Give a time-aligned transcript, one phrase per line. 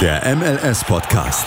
[0.00, 1.44] Der MLS-Podcast.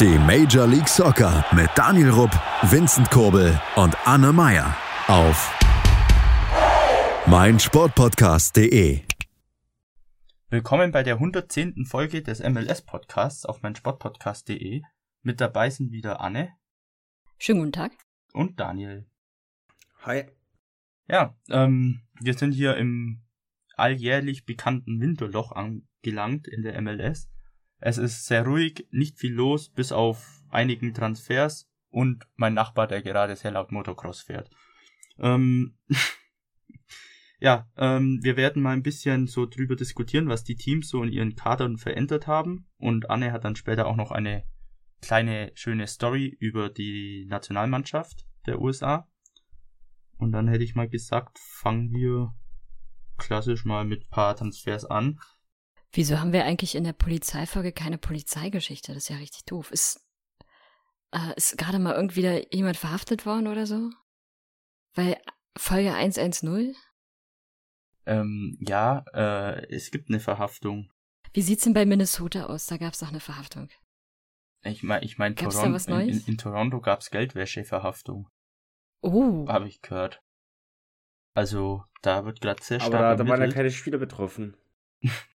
[0.00, 5.56] Die Major League Soccer mit Daniel Rupp, Vincent Kurbel und Anne Meyer auf
[7.28, 9.02] meinsportpodcast.de.
[10.50, 11.86] Willkommen bei der 110.
[11.86, 14.82] Folge des MLS-Podcasts auf meinsportpodcast.de.
[15.22, 16.56] Mit dabei sind wieder Anne.
[17.38, 17.92] Schönen guten Tag.
[18.32, 19.06] Und Daniel.
[20.02, 20.24] Hi.
[21.06, 23.22] Ja, ähm, wir sind hier im
[23.76, 25.52] alljährlich bekannten Winterloch
[26.04, 27.30] angelangt in der MLS.
[27.80, 33.02] Es ist sehr ruhig, nicht viel los, bis auf einigen Transfers und mein Nachbar, der
[33.02, 34.50] gerade sehr laut Motocross fährt.
[35.18, 35.76] Ähm,
[37.40, 41.12] ja, ähm, wir werden mal ein bisschen so drüber diskutieren, was die Teams so in
[41.12, 42.68] ihren Kadern verändert haben.
[42.78, 44.44] Und Anne hat dann später auch noch eine
[45.02, 49.08] kleine schöne Story über die Nationalmannschaft der USA.
[50.16, 52.34] Und dann hätte ich mal gesagt, fangen wir
[53.18, 55.18] klassisch mal mit paar Transfers an.
[55.94, 58.92] Wieso haben wir eigentlich in der Polizeifolge keine Polizeigeschichte?
[58.92, 59.70] Das ist ja richtig doof.
[59.70, 60.04] Ist,
[61.12, 63.90] äh, ist gerade mal irgendwie da jemand verhaftet worden oder so?
[64.94, 65.16] Weil
[65.56, 66.74] Folge 110?
[68.06, 70.90] Ähm, ja, äh, es gibt eine Verhaftung.
[71.32, 72.66] Wie sieht's denn bei Minnesota aus?
[72.66, 73.68] Da gab's doch eine Verhaftung.
[74.64, 78.28] Ich meine, ich mein, Toronto, in, in, in Toronto gab's Geldwäscheverhaftung,
[79.00, 80.22] Oh, habe ich gehört.
[81.34, 84.56] Also, da wird gerade sehr stark Aber da, da waren ja keine Spieler betroffen.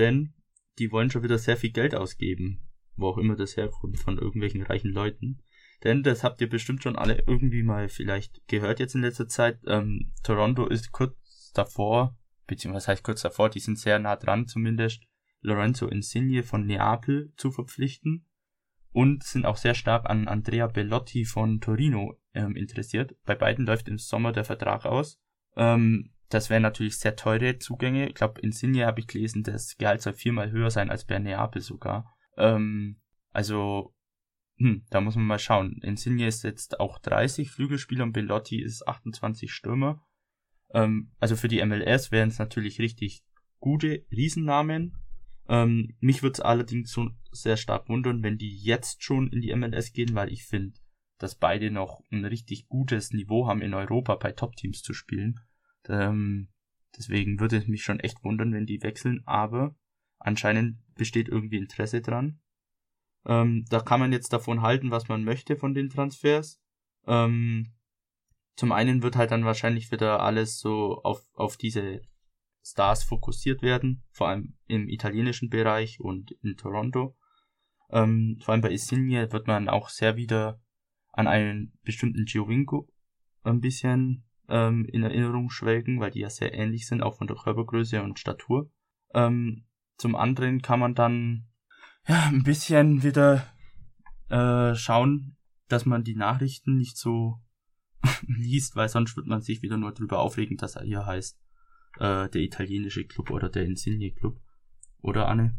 [0.00, 0.34] denn
[0.78, 4.62] die wollen schon wieder sehr viel Geld ausgeben, wo auch immer das herkommt, von irgendwelchen
[4.62, 5.42] reichen Leuten.
[5.84, 9.60] Denn das habt ihr bestimmt schon alle irgendwie mal vielleicht gehört jetzt in letzter Zeit.
[9.66, 15.04] Ähm, Toronto ist kurz davor, beziehungsweise heißt kurz davor, die sind sehr nah dran zumindest,
[15.42, 18.26] Lorenzo Insigne von Neapel zu verpflichten
[18.92, 23.16] und sind auch sehr stark an Andrea Bellotti von Torino ähm, interessiert.
[23.24, 25.18] Bei beiden läuft im Sommer der Vertrag aus.
[25.56, 28.08] Ähm, das wären natürlich sehr teure Zugänge.
[28.08, 31.60] Ich glaube, Insigne habe ich gelesen, das Gehalt soll viermal höher sein als bei Neapel
[31.60, 32.16] sogar.
[32.36, 33.00] Ähm,
[33.32, 33.94] also,
[34.56, 35.80] hm, da muss man mal schauen.
[35.82, 40.06] Insigne ist jetzt auch 30 Flügelspieler und Bellotti ist 28 Stürmer.
[40.72, 43.24] Ähm, also für die MLS wären es natürlich richtig
[43.58, 44.96] gute Riesennamen.
[45.48, 49.54] Ähm, mich würde es allerdings so sehr stark wundern, wenn die jetzt schon in die
[49.56, 50.78] MLS gehen, weil ich finde,
[51.18, 55.40] dass beide noch ein richtig gutes Niveau haben, in Europa bei Top-Teams zu spielen.
[55.88, 56.48] Ähm,
[56.96, 59.74] deswegen würde es mich schon echt wundern, wenn die wechseln, aber
[60.18, 62.40] anscheinend besteht irgendwie Interesse dran.
[63.26, 66.60] Ähm, da kann man jetzt davon halten, was man möchte von den Transfers.
[67.06, 67.74] Ähm,
[68.56, 72.02] zum einen wird halt dann wahrscheinlich wieder alles so auf, auf diese
[72.62, 77.16] Stars fokussiert werden, vor allem im italienischen Bereich und in Toronto.
[77.90, 80.60] Ähm, vor allem bei Insigne wird man auch sehr wieder
[81.12, 82.88] an einen bestimmten Giovinco
[83.42, 87.36] ein bisschen ähm, in Erinnerung schwelgen, weil die ja sehr ähnlich sind, auch von der
[87.36, 88.70] Körpergröße und Statur.
[89.14, 89.66] Ähm,
[89.96, 91.48] zum anderen kann man dann
[92.06, 93.46] ja ein bisschen wieder
[94.28, 95.36] äh, schauen,
[95.68, 97.40] dass man die Nachrichten nicht so
[98.26, 101.38] liest, weil sonst wird man sich wieder nur drüber aufregen, dass er hier heißt
[101.98, 104.40] äh, der italienische Club oder der Insigne Club.
[105.02, 105.56] Oder Anne?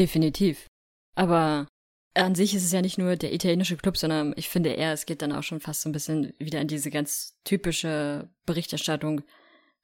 [0.00, 0.66] definitiv.
[1.16, 1.66] Aber
[2.14, 5.06] an sich ist es ja nicht nur der italienische Club, sondern ich finde eher, es
[5.06, 9.22] geht dann auch schon fast so ein bisschen wieder in diese ganz typische Berichterstattung.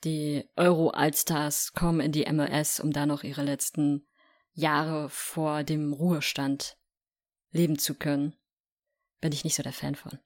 [0.04, 4.06] Die Euro-Allstars kommen in die MLS, um da noch ihre letzten
[4.52, 6.76] Jahre vor dem Ruhestand
[7.50, 8.34] leben zu können.
[9.20, 10.18] Bin ich nicht so der Fan von.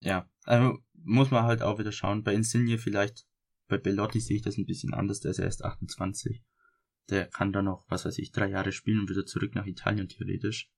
[0.00, 2.24] Ja, also muss man halt auch wieder schauen.
[2.24, 3.26] Bei Insigne vielleicht,
[3.68, 6.42] bei Bellotti sehe ich das ein bisschen anders, der ist erst 28.
[7.10, 10.08] Der kann da noch, was weiß ich, drei Jahre spielen und wieder zurück nach Italien
[10.08, 10.70] theoretisch.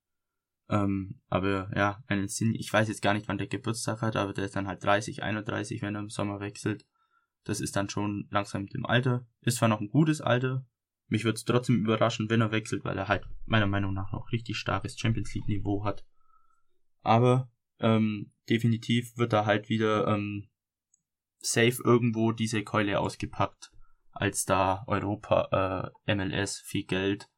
[0.68, 4.32] Ähm, aber ja, ein Insigne, ich weiß jetzt gar nicht, wann der Geburtstag hat, aber
[4.32, 6.86] der ist dann halt 30, 31, wenn er im Sommer wechselt.
[7.44, 9.26] Das ist dann schon langsam mit dem Alter.
[9.42, 10.66] Ist zwar noch ein gutes Alter.
[11.08, 14.32] Mich würde es trotzdem überraschen, wenn er wechselt, weil er halt meiner Meinung nach noch
[14.32, 16.06] richtig starkes Champions League Niveau hat.
[17.02, 20.48] Aber ähm, definitiv wird da halt wieder ähm,
[21.38, 23.72] safe irgendwo diese Keule ausgepackt,
[24.14, 27.28] als da Europa, äh, MLS viel Geld,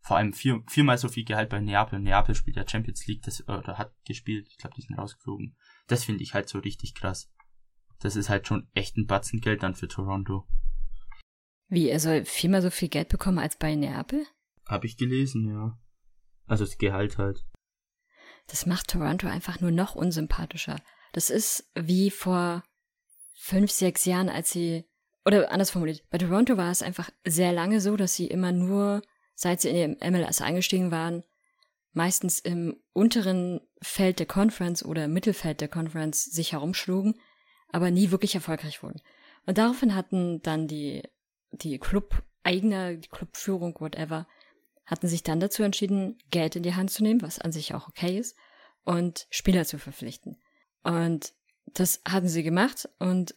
[0.00, 1.98] vor allem vier, viermal so viel Gehalt bei Neapel.
[1.98, 5.56] Neapel spielt ja Champions League, das oder hat gespielt, ich glaube, die sind rausgeflogen.
[5.88, 7.28] Das finde ich halt so richtig krass.
[7.98, 10.46] Das ist halt schon echt ein Batzen Geld dann für Toronto.
[11.68, 14.24] Wie, er soll viermal so viel Geld bekommen als bei Neapel?
[14.68, 15.76] Habe ich gelesen, ja.
[16.46, 17.44] Also das Gehalt halt.
[18.46, 20.80] Das macht Toronto einfach nur noch unsympathischer.
[21.12, 22.62] Das ist wie vor
[23.34, 24.84] fünf, sechs Jahren, als sie,
[25.26, 29.02] oder anders formuliert, bei Toronto war es einfach sehr lange so, dass sie immer nur,
[29.34, 31.24] seit sie in den MLS eingestiegen waren,
[31.92, 37.14] meistens im unteren Feld der Conference oder Mittelfeld der Conference sich herumschlugen,
[37.70, 39.00] aber nie wirklich erfolgreich wurden.
[39.46, 41.02] Und daraufhin hatten dann die,
[41.50, 44.28] die Club eigener Clubführung, whatever,
[44.84, 47.88] hatten sich dann dazu entschieden, Geld in die Hand zu nehmen, was an sich auch
[47.88, 48.36] okay ist,
[48.84, 50.40] und Spieler zu verpflichten.
[50.84, 51.32] Und
[51.66, 53.34] das hatten sie gemacht und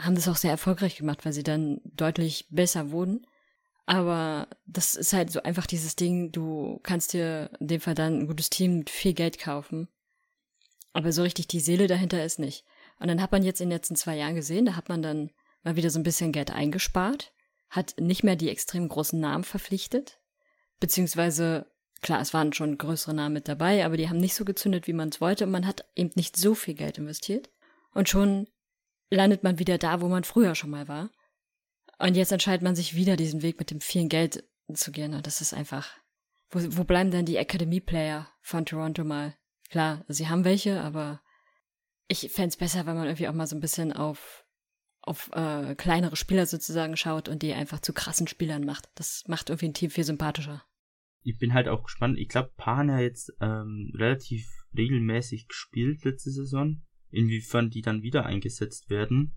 [0.00, 3.26] haben das auch sehr erfolgreich gemacht, weil sie dann deutlich besser wurden.
[3.86, 8.20] Aber das ist halt so einfach dieses Ding, du kannst dir in dem Fall dann
[8.20, 9.88] ein gutes Team mit viel Geld kaufen.
[10.92, 12.64] Aber so richtig die Seele dahinter ist nicht.
[12.98, 15.30] Und dann hat man jetzt in den letzten zwei Jahren gesehen, da hat man dann
[15.62, 17.32] mal wieder so ein bisschen Geld eingespart,
[17.68, 20.20] hat nicht mehr die extrem großen Namen verpflichtet,
[20.78, 21.66] beziehungsweise,
[22.00, 24.92] klar, es waren schon größere Namen mit dabei, aber die haben nicht so gezündet, wie
[24.92, 27.50] man es wollte und man hat eben nicht so viel Geld investiert.
[27.92, 28.48] Und schon
[29.10, 31.10] landet man wieder da, wo man früher schon mal war.
[31.98, 35.14] Und jetzt entscheidet man sich wieder, diesen Weg mit dem vielen Geld zu gehen.
[35.14, 35.88] Und das ist einfach.
[36.50, 39.34] Wo, wo bleiben denn die Academy-Player von Toronto mal?
[39.70, 41.22] Klar, sie haben welche, aber
[42.08, 44.44] ich fände es besser, wenn man irgendwie auch mal so ein bisschen auf,
[45.00, 48.88] auf äh, kleinere Spieler sozusagen schaut und die einfach zu krassen Spielern macht.
[48.94, 50.64] Das macht irgendwie ein Team viel sympathischer.
[51.22, 52.18] Ich bin halt auch gespannt.
[52.18, 54.46] Ich glaube, Pan hat jetzt ähm, relativ
[54.76, 56.82] regelmäßig gespielt letzte Saison.
[57.14, 59.34] Inwiefern die dann wieder eingesetzt werden.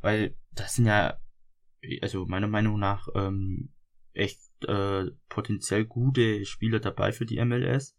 [0.00, 1.18] Weil das sind ja,
[2.00, 3.72] also meiner Meinung nach, ähm,
[4.14, 7.96] echt äh, potenziell gute Spieler dabei für die MLS.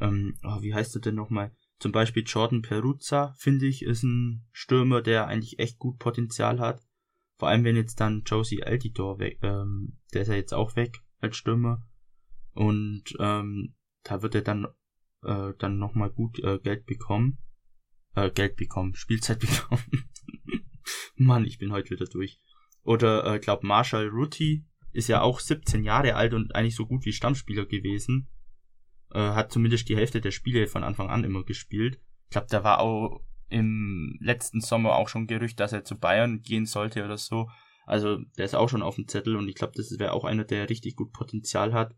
[0.00, 1.54] Ähm, oh, wie heißt er denn nochmal?
[1.78, 6.82] Zum Beispiel Jordan Peruzza, finde ich, ist ein Stürmer, der eigentlich echt gut Potenzial hat.
[7.38, 11.00] Vor allem, wenn jetzt dann Josie Altidor weg, ähm, der ist ja jetzt auch weg
[11.20, 11.86] als Stürmer.
[12.52, 13.74] Und ähm,
[14.04, 14.66] da wird er dann,
[15.24, 17.38] äh, dann nochmal gut äh, Geld bekommen.
[18.14, 20.08] Äh, Geld bekommen, Spielzeit bekommen.
[21.16, 22.40] Mann, ich bin heute wieder durch.
[22.82, 27.04] Oder, äh, glaub, Marshall Rutti ist ja auch 17 Jahre alt und eigentlich so gut
[27.04, 28.28] wie Stammspieler gewesen
[29.14, 32.00] äh, hat zumindest die Hälfte der Spiele von Anfang an immer gespielt.
[32.24, 36.42] Ich glaube, da war auch im letzten Sommer auch schon Gerücht, dass er zu Bayern
[36.42, 37.48] gehen sollte oder so.
[37.86, 40.44] Also der ist auch schon auf dem Zettel und ich glaube, das wäre auch einer,
[40.44, 41.94] der richtig gut Potenzial hat.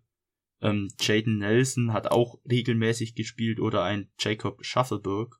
[0.61, 5.37] Ähm, Jaden Nelson hat auch regelmäßig gespielt oder ein Jacob Shuffleberg.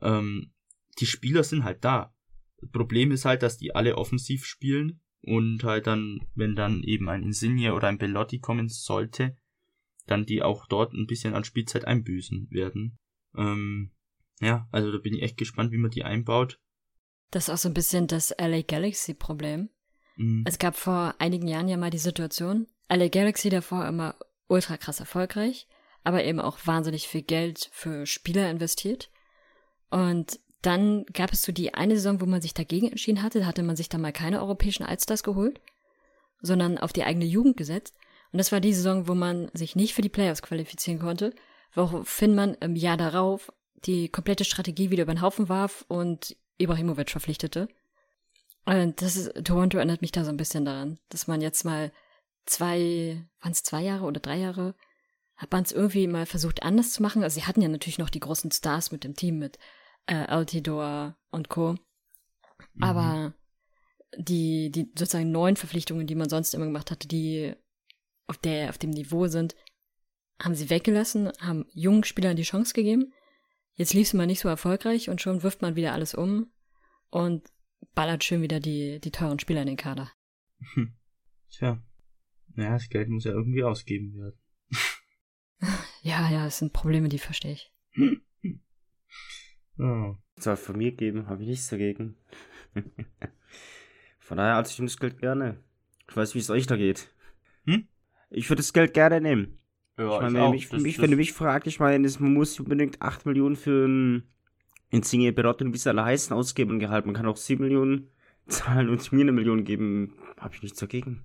[0.00, 0.52] Ähm,
[0.98, 2.14] die Spieler sind halt da.
[2.58, 7.08] Das Problem ist halt, dass die alle offensiv spielen und halt dann, wenn dann eben
[7.08, 9.36] ein Insigne oder ein Bellotti kommen sollte,
[10.06, 12.98] dann die auch dort ein bisschen an Spielzeit einbüßen werden.
[13.36, 13.92] Ähm,
[14.40, 16.60] ja, also da bin ich echt gespannt, wie man die einbaut.
[17.30, 19.70] Das ist auch so ein bisschen das LA Galaxy Problem.
[20.16, 20.44] Mhm.
[20.46, 25.00] Es gab vor einigen Jahren ja mal die Situation, LA Galaxy davor immer ultra krass
[25.00, 25.66] erfolgreich,
[26.02, 29.10] aber eben auch wahnsinnig viel Geld für Spieler investiert.
[29.94, 33.46] Und dann gab es so die eine Saison, wo man sich dagegen entschieden hatte, da
[33.46, 35.60] hatte man sich dann mal keine europäischen Allstars geholt,
[36.42, 37.94] sondern auf die eigene Jugend gesetzt.
[38.32, 41.32] Und das war die Saison, wo man sich nicht für die Playoffs qualifizieren konnte,
[41.74, 43.52] woraufhin man im Jahr darauf
[43.84, 47.68] die komplette Strategie wieder über den Haufen warf und Ibrahimovic verpflichtete.
[48.64, 51.92] Und das ist, Toronto erinnert mich da so ein bisschen daran, dass man jetzt mal
[52.46, 54.74] zwei, waren es zwei Jahre oder drei Jahre,
[55.36, 57.22] hat man es irgendwie mal versucht anders zu machen.
[57.22, 59.56] Also sie hatten ja natürlich noch die großen Stars mit dem Team, mit
[60.06, 61.72] äh, Altidor und Co.
[62.74, 62.82] Mhm.
[62.82, 63.34] Aber
[64.16, 67.54] die, die sozusagen neuen Verpflichtungen, die man sonst immer gemacht hatte, die
[68.26, 69.54] auf, der, auf dem Niveau sind,
[70.40, 73.12] haben sie weggelassen, haben jungen Spielern die Chance gegeben.
[73.74, 76.52] Jetzt lief es mal nicht so erfolgreich und schon wirft man wieder alles um
[77.10, 77.48] und
[77.94, 80.12] ballert schön wieder die, die teuren Spieler in den Kader.
[80.74, 80.94] Hm.
[81.50, 81.82] Tja.
[82.54, 84.38] Naja, das Geld muss ja irgendwie ausgeben werden.
[86.02, 87.72] ja, ja, das sind Probleme, die verstehe ich.
[89.78, 90.16] oh.
[90.36, 92.16] Soll von mir geben, habe ich nichts dagegen.
[94.18, 95.58] von daher, also ich nehme das Geld gerne.
[96.08, 97.14] Ich weiß, wie es euch da geht.
[97.66, 97.86] Hm?
[98.30, 99.58] Ich würde das Geld gerne nehmen.
[99.96, 103.00] Ja, ich meine, wenn, mich, mich, wenn du mich fragst, ich meine, man muss unbedingt
[103.00, 104.24] 8 Millionen für ein
[104.90, 107.06] Insigne Beratung, wie es alle heißen, ausgeben und Gehalt.
[107.06, 108.10] Man kann auch 7 Millionen
[108.48, 110.14] zahlen und mir eine Million geben.
[110.38, 111.24] Habe ich nichts dagegen.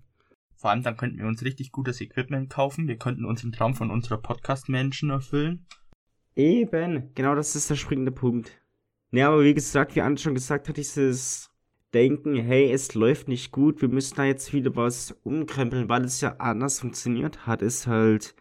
[0.55, 2.87] Vor allem, dann könnten wir uns richtig gutes Equipment kaufen.
[2.87, 5.65] Wir könnten uns den Traum von unserer Podcast-Menschen erfüllen.
[6.35, 8.61] Eben, genau das ist der springende Punkt.
[9.11, 11.49] Ne, aber wie gesagt, wie Anne schon gesagt hat, dieses
[11.93, 16.21] denken, hey, es läuft nicht gut, wir müssen da jetzt wieder was umkrempeln, weil es
[16.21, 18.35] ja anders funktioniert hat, ist halt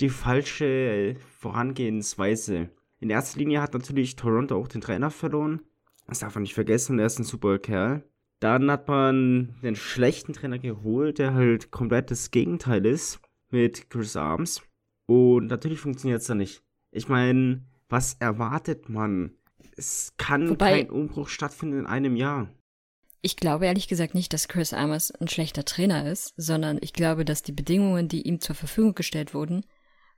[0.00, 2.70] die falsche Vorangehensweise.
[2.98, 5.62] In erster Linie hat natürlich Toronto auch den Trainer verloren.
[6.06, 8.02] Das darf man nicht vergessen, er ist ein super Kerl.
[8.40, 14.16] Dann hat man den schlechten Trainer geholt, der halt komplett das Gegenteil ist, mit Chris
[14.16, 14.62] Arms.
[15.06, 16.64] Und natürlich funktioniert es da nicht.
[16.92, 19.32] Ich meine, was erwartet man?
[19.76, 22.48] Es kann Wobei, kein Umbruch stattfinden in einem Jahr.
[23.22, 27.24] Ich glaube ehrlich gesagt nicht, dass Chris Armas ein schlechter Trainer ist, sondern ich glaube,
[27.24, 29.64] dass die Bedingungen, die ihm zur Verfügung gestellt wurden,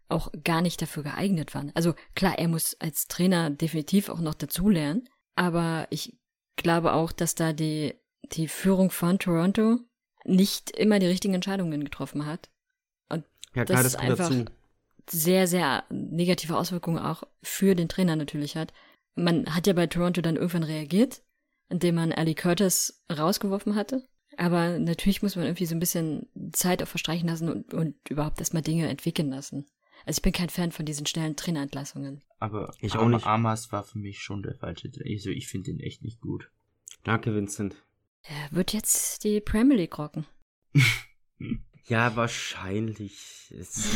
[0.09, 1.71] auch gar nicht dafür geeignet waren.
[1.75, 6.16] Also klar, er muss als Trainer definitiv auch noch dazulernen, aber ich
[6.57, 7.95] glaube auch, dass da die,
[8.33, 9.78] die Führung von Toronto
[10.25, 12.50] nicht immer die richtigen Entscheidungen getroffen hat.
[13.09, 14.45] Und Ja, das klar, ist das kommt einfach dazu.
[15.11, 18.73] Sehr, sehr negative Auswirkungen auch für den Trainer natürlich hat.
[19.14, 21.23] Man hat ja bei Toronto dann irgendwann reagiert,
[21.68, 24.06] indem man Ali Curtis rausgeworfen hatte.
[24.37, 28.40] Aber natürlich muss man irgendwie so ein bisschen Zeit auch verstreichen lassen und, und überhaupt
[28.40, 29.66] erstmal Dinge entwickeln lassen.
[30.06, 32.23] Also ich bin kein Fan von diesen schnellen Trainerentlassungen.
[32.38, 33.26] Aber Ich auch nicht.
[33.26, 35.11] Amas war für mich schon der falsche Trainer.
[35.11, 36.50] Also ich finde ihn echt nicht gut.
[37.04, 37.76] Danke, Vincent.
[38.23, 40.26] Er wird jetzt die Premier League rocken.
[41.86, 43.52] Ja, wahrscheinlich.
[43.58, 43.90] Es,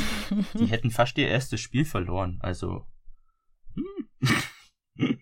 [0.54, 2.38] Die hätten fast ihr erstes Spiel verloren.
[2.40, 2.86] Also.
[3.74, 4.38] hm.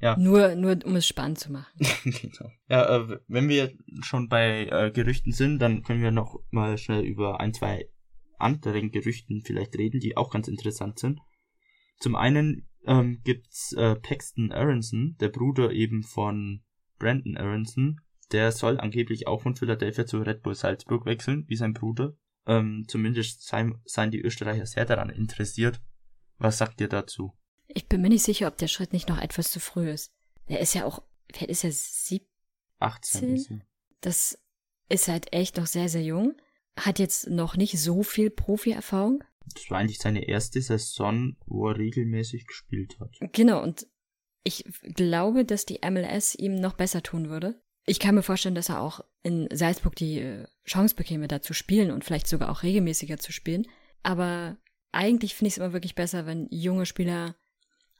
[0.00, 1.78] ja, Nur, nur um es spannend zu machen.
[2.04, 2.50] genau.
[2.68, 3.72] Ja, äh, wenn wir
[4.02, 7.88] schon bei äh, Gerüchten sind, dann können wir noch mal schnell über ein, zwei
[8.38, 11.20] anderen Gerüchten vielleicht reden, die auch ganz interessant sind.
[11.98, 16.62] Zum einen ähm, gibt's äh, Paxton Aronson, der Bruder eben von
[16.98, 18.00] Brandon Aronson.
[18.32, 22.16] Der soll angeblich auch von Philadelphia zu Red Bull Salzburg wechseln, wie sein Bruder.
[22.46, 25.80] Ähm, zumindest seien, seien die Österreicher sehr daran interessiert.
[26.38, 27.32] Was sagt ihr dazu?
[27.66, 30.12] Ich bin mir nicht sicher, ob der Schritt nicht noch etwas zu früh ist.
[30.46, 31.02] Er ist ja auch,
[31.38, 32.26] wer ist ja sieb,
[32.78, 33.60] 18 ist er.
[34.00, 34.38] das
[34.88, 36.34] ist halt echt noch sehr, sehr jung.
[36.78, 39.24] Hat jetzt noch nicht so viel Profi-Erfahrung.
[39.54, 43.16] Das war eigentlich seine erste Saison, wo er regelmäßig gespielt hat.
[43.32, 43.86] Genau, und
[44.44, 47.60] ich glaube, dass die MLS ihm noch besser tun würde.
[47.88, 51.54] Ich kann mir vorstellen, dass er auch in Salzburg die äh, Chance bekäme, da zu
[51.54, 53.66] spielen und vielleicht sogar auch regelmäßiger zu spielen.
[54.02, 54.58] Aber
[54.92, 57.34] eigentlich finde ich es immer wirklich besser, wenn junge Spieler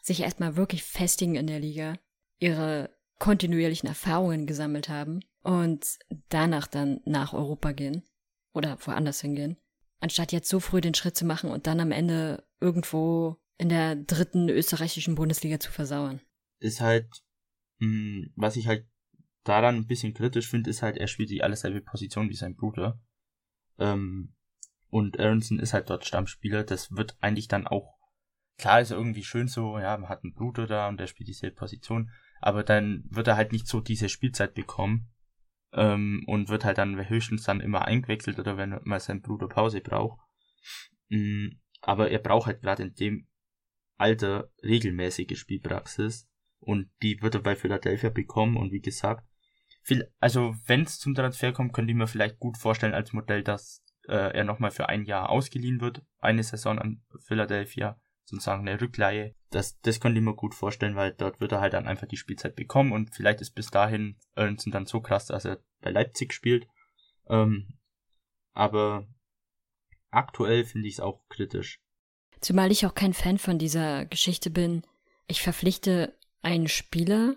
[0.03, 1.99] sich erstmal wirklich festigen in der Liga,
[2.39, 8.05] ihre kontinuierlichen Erfahrungen gesammelt haben und danach dann nach Europa gehen
[8.53, 9.57] oder woanders hingehen,
[10.01, 13.97] anstatt jetzt so früh den Schritt zu machen und dann am Ende irgendwo in der
[13.97, 16.21] dritten österreichischen Bundesliga zu versauern.
[16.61, 17.09] Ist halt,
[17.79, 18.87] mh, was ich halt
[19.49, 22.55] daran ein bisschen kritisch finde, ist halt, er spielt die alles selbe Position wie sein
[22.55, 23.01] Bruder.
[23.79, 24.35] Ähm,
[24.91, 26.65] und Aronson ist halt dort Stammspieler.
[26.65, 27.99] Das wird eigentlich dann auch,
[28.59, 31.57] klar ist irgendwie schön so, ja, man hat einen Bruder da und der spielt dieselbe
[31.57, 35.11] Position, aber dann wird er halt nicht so diese Spielzeit bekommen.
[35.71, 39.83] Ähm, und wird halt dann höchstens dann immer eingewechselt oder wenn mal sein Bruder Pause
[39.83, 40.19] braucht.
[41.11, 41.49] Mm,
[41.83, 43.29] aber er braucht halt gerade in dem
[43.99, 46.27] Alter regelmäßige Spielpraxis
[46.61, 49.28] und die wird er bei Philadelphia bekommen und wie gesagt,
[49.89, 53.43] viel, also wenn es zum Transfer kommt, könnte ich mir vielleicht gut vorstellen als Modell,
[53.43, 58.81] dass äh, er nochmal für ein Jahr ausgeliehen wird, eine Saison an Philadelphia, sozusagen eine
[58.81, 59.35] Rückleihe.
[59.51, 62.19] Das, das könnte ich mir gut vorstellen, weil dort wird er halt dann einfach die
[62.19, 66.35] Spielzeit bekommen und vielleicht ist bis dahin Aronson dann so krass, dass er bei Leipzig
[66.35, 66.69] spielt.
[67.29, 67.79] Ähm,
[68.53, 69.09] aber
[70.11, 71.81] aktuell finde ich es auch kritisch.
[72.41, 74.83] Zumal ich auch kein Fan von dieser Geschichte bin,
[75.27, 77.37] ich verpflichte einen Spieler,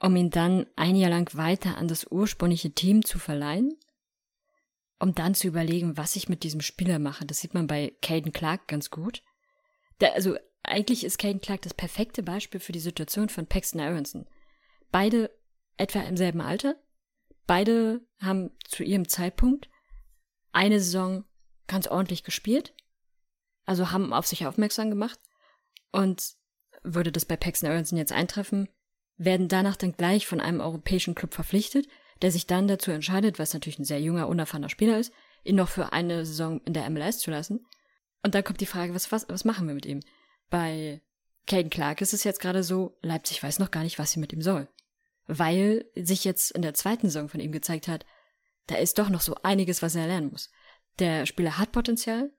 [0.00, 3.78] um ihn dann ein Jahr lang weiter an das ursprüngliche Team zu verleihen,
[4.98, 7.24] um dann zu überlegen, was ich mit diesem Spieler mache.
[7.24, 9.22] Das sieht man bei Caden Clark ganz gut.
[10.00, 14.26] Der, also eigentlich ist Caden Clark das perfekte Beispiel für die Situation von Paxton Aronson.
[14.90, 15.30] Beide
[15.76, 16.76] etwa im selben Alter,
[17.46, 19.68] beide haben zu ihrem Zeitpunkt
[20.52, 21.24] eine Saison
[21.66, 22.74] ganz ordentlich gespielt,
[23.66, 25.18] also haben auf sich aufmerksam gemacht
[25.92, 26.34] und
[26.82, 28.68] würde das bei Paxton Aronson jetzt eintreffen,
[29.16, 31.86] werden danach dann gleich von einem europäischen Club verpflichtet,
[32.22, 35.12] der sich dann dazu entscheidet, was natürlich ein sehr junger, unerfahrener Spieler ist,
[35.44, 37.66] ihn noch für eine Saison in der MLS zu lassen.
[38.22, 40.00] Und dann kommt die Frage, was, was, was machen wir mit ihm?
[40.50, 41.02] Bei
[41.46, 44.32] Caden Clark ist es jetzt gerade so, Leipzig weiß noch gar nicht, was sie mit
[44.32, 44.68] ihm soll.
[45.26, 48.06] Weil sich jetzt in der zweiten Saison von ihm gezeigt hat,
[48.66, 50.50] da ist doch noch so einiges, was er lernen muss.
[50.98, 52.32] Der Spieler hat Potenzial,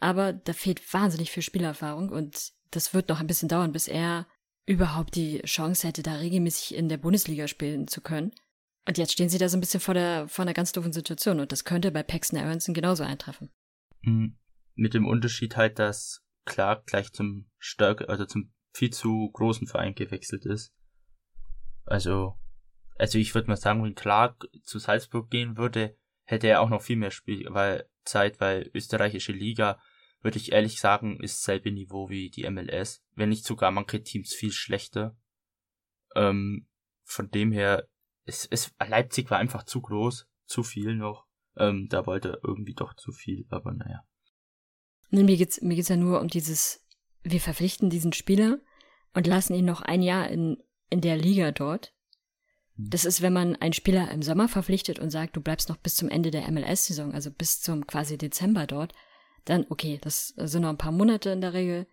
[0.00, 4.26] aber da fehlt wahnsinnig viel Spielerfahrung und das wird noch ein bisschen dauern, bis er
[4.66, 8.32] überhaupt die Chance hätte, da regelmäßig in der Bundesliga spielen zu können.
[8.86, 11.40] Und jetzt stehen sie da so ein bisschen vor der, vor einer ganz doofen Situation
[11.40, 13.50] und das könnte bei Paxton Aronson genauso eintreffen.
[14.02, 14.38] Mhm.
[14.74, 19.94] Mit dem Unterschied halt, dass Clark gleich zum stärker, also zum viel zu großen Verein
[19.94, 20.72] gewechselt ist.
[21.84, 22.38] Also,
[22.96, 26.82] also ich würde mal sagen, wenn Clark zu Salzburg gehen würde, hätte er auch noch
[26.82, 29.80] viel mehr Spielzeit, weil österreichische Liga,
[30.22, 33.02] würde ich ehrlich sagen, ist selbe Niveau wie die MLS.
[33.14, 35.16] Wenn nicht sogar manche Teams viel schlechter.
[36.14, 36.66] Ähm,
[37.04, 37.88] von dem her,
[38.24, 41.26] es, es, Leipzig war einfach zu groß, zu viel noch.
[41.56, 44.04] Ähm, da wollte er irgendwie doch zu viel, aber naja.
[45.10, 46.86] Nee, mir geht's, mir geht's ja nur um dieses,
[47.22, 48.60] wir verpflichten diesen Spieler
[49.14, 51.94] und lassen ihn noch ein Jahr in, in der Liga dort.
[52.76, 55.96] Das ist, wenn man einen Spieler im Sommer verpflichtet und sagt, du bleibst noch bis
[55.96, 58.94] zum Ende der MLS-Saison, also bis zum quasi Dezember dort,
[59.44, 61.86] dann okay, das sind noch ein paar Monate in der Regel.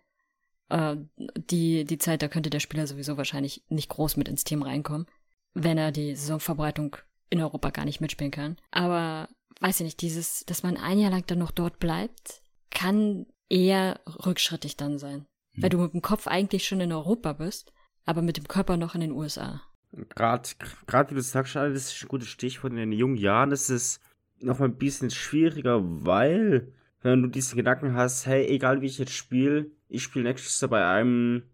[0.68, 4.62] Äh, die, die Zeit, da könnte der Spieler sowieso wahrscheinlich nicht groß mit ins Team
[4.62, 5.06] reinkommen,
[5.54, 6.96] wenn er die Saisonvorbereitung
[7.30, 8.56] in Europa gar nicht mitspielen kann.
[8.70, 9.28] Aber
[9.60, 14.00] weiß ich nicht, dieses, dass man ein Jahr lang dann noch dort bleibt, kann eher
[14.24, 15.26] rückschrittig dann sein.
[15.54, 15.62] Hm.
[15.62, 17.72] Weil du mit dem Kopf eigentlich schon in Europa bist,
[18.04, 19.62] aber mit dem Körper noch in den USA.
[19.92, 20.48] Gerade,
[20.86, 22.72] gerade wie du sagst, das ist ein gutes Stichwort.
[22.72, 24.00] In den jungen Jahren ist es
[24.40, 28.98] noch mal ein bisschen schwieriger, weil, wenn du diesen Gedanken hast, hey, egal wie ich
[28.98, 31.44] jetzt spiele, ich spiele nächstes Jahr bei einem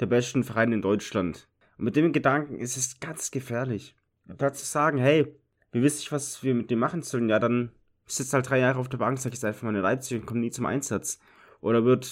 [0.00, 1.48] der besten Vereine in Deutschland.
[1.78, 3.96] Und mit dem Gedanken ist es ganz gefährlich.
[4.24, 5.34] Da zu sagen, hey,
[5.72, 7.72] wir wissen nicht, was wir mit dem machen sollen, ja, dann
[8.06, 10.40] sitzt halt drei Jahre auf der Bank, sag ich einfach mal in Leipzig und kommt
[10.40, 11.18] nie zum Einsatz.
[11.60, 12.04] Oder wird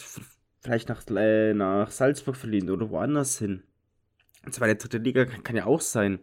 [0.60, 3.62] vielleicht nach, äh, nach Salzburg verliehen oder woanders hin.
[4.46, 6.18] Der dritte Liga kann, kann, ja auch sein.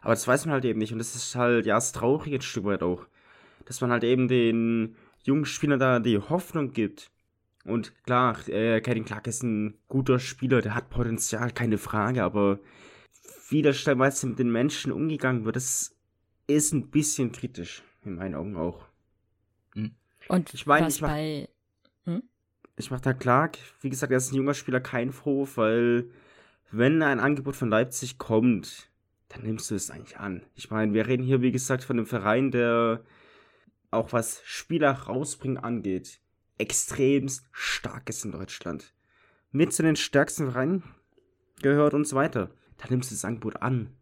[0.00, 0.92] Aber das weiß man halt eben nicht.
[0.92, 3.06] Und das ist halt, ja, das Traurige ein Stück weit auch.
[3.66, 7.10] Dass man halt eben den jungen Spielern da die Hoffnung gibt.
[7.64, 12.60] Und klar, äh, Kevin Clark ist ein guter Spieler, der hat Potenzial, keine Frage, aber
[13.48, 15.96] wie da stellenweise mit den Menschen umgegangen wird, das
[16.46, 18.86] ist ein bisschen kritisch, in meinen Augen auch.
[19.74, 19.92] Hm.
[20.28, 21.48] Und ich meine, ich mach, bei.
[22.04, 22.22] Hm?
[22.76, 26.08] Ich mach da Clark, wie gesagt, er ist ein junger Spieler, kein Vorwurf, weil
[26.70, 28.90] wenn ein Angebot von Leipzig kommt,
[29.28, 30.42] dann nimmst du es eigentlich an.
[30.54, 33.02] Ich meine, wir reden hier, wie gesagt, von einem Verein, der
[33.90, 36.20] auch was Spieler rausbringen angeht,
[36.58, 38.94] extremst stark ist in Deutschland.
[39.50, 40.82] Mit zu den stärksten Vereinen
[41.62, 42.50] gehört und so weiter.
[42.78, 43.96] Da nimmst du das Angebot an.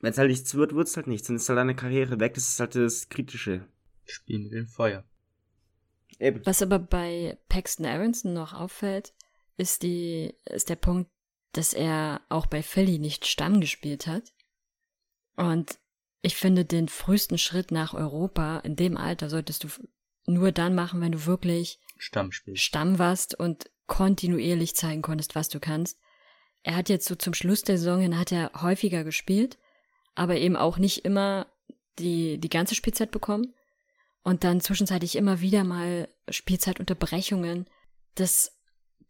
[0.00, 1.28] Wenn es halt nichts wird, wird es halt nichts.
[1.28, 2.34] Dann ist halt deine Karriere weg.
[2.34, 3.66] Das ist halt das Kritische.
[4.04, 5.04] Spielen mit dem Feuer.
[6.18, 6.44] Eben.
[6.44, 9.14] Was aber bei Paxton Aronson noch auffällt,
[9.56, 11.10] ist, die, ist der Punkt,
[11.52, 14.32] dass er auch bei Philly nicht Stamm gespielt hat.
[15.36, 15.78] Und
[16.22, 19.68] ich finde, den frühesten Schritt nach Europa in dem Alter solltest du
[20.26, 22.62] nur dann machen, wenn du wirklich Stamm, spielst.
[22.62, 25.98] Stamm warst und kontinuierlich zeigen konntest, was du kannst.
[26.62, 29.58] Er hat jetzt so zum Schluss der Saison hin hat er häufiger gespielt,
[30.14, 31.48] aber eben auch nicht immer
[31.98, 33.52] die, die ganze Spielzeit bekommen.
[34.22, 37.68] Und dann zwischenzeitlich immer wieder mal Spielzeitunterbrechungen.
[38.14, 38.56] Das,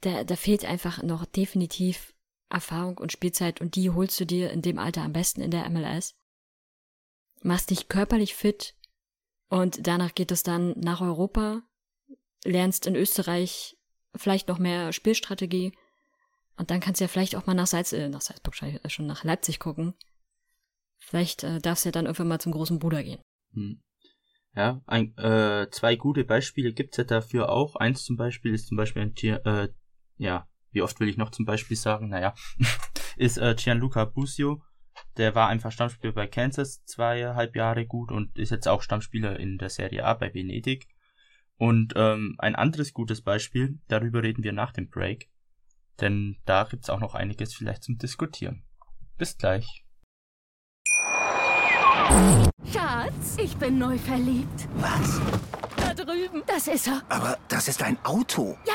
[0.01, 2.15] da, da fehlt einfach noch definitiv
[2.49, 5.69] Erfahrung und Spielzeit und die holst du dir in dem Alter am besten in der
[5.69, 6.15] MLS.
[7.43, 8.75] Machst dich körperlich fit
[9.49, 11.63] und danach geht es dann nach Europa,
[12.45, 13.77] lernst in Österreich
[14.15, 15.73] vielleicht noch mehr Spielstrategie
[16.57, 19.25] und dann kannst du ja vielleicht auch mal nach Salz, äh, nach Salzburg schon nach
[19.25, 19.95] Leipzig gucken.
[20.99, 23.21] Vielleicht äh, darfst du ja dann irgendwann mal zum großen Bruder gehen.
[23.55, 23.83] Hm.
[24.55, 27.75] Ja, ein, äh, zwei gute Beispiele gibt's ja dafür auch.
[27.77, 29.69] Eins zum Beispiel ist zum Beispiel ein Tier, äh,
[30.19, 32.35] ja, wie oft will ich noch zum Beispiel sagen, naja,
[33.17, 34.63] ist äh, Gianluca Busio.
[35.17, 39.59] Der war einfach Stammspieler bei Kansas zweieinhalb Jahre gut und ist jetzt auch Stammspieler in
[39.59, 40.89] der Serie A bei Venedig.
[41.57, 45.31] Und ähm, ein anderes gutes Beispiel, darüber reden wir nach dem Break,
[46.01, 48.65] denn da gibt's auch noch einiges vielleicht zum Diskutieren.
[49.19, 49.85] Bis gleich.
[52.73, 54.69] Schatz, ich bin neu verliebt.
[54.75, 55.21] Was?
[55.77, 56.43] Da drüben.
[56.47, 57.03] Das ist er.
[57.09, 58.57] Aber das ist ein Auto.
[58.67, 58.75] Ja,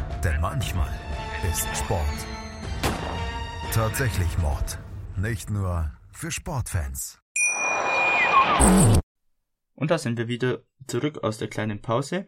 [0.21, 0.89] denn manchmal
[1.49, 2.27] ist Sport
[3.71, 4.79] tatsächlich Mord.
[5.15, 7.21] Nicht nur für Sportfans.
[9.75, 12.27] Und da sind wir wieder zurück aus der kleinen Pause.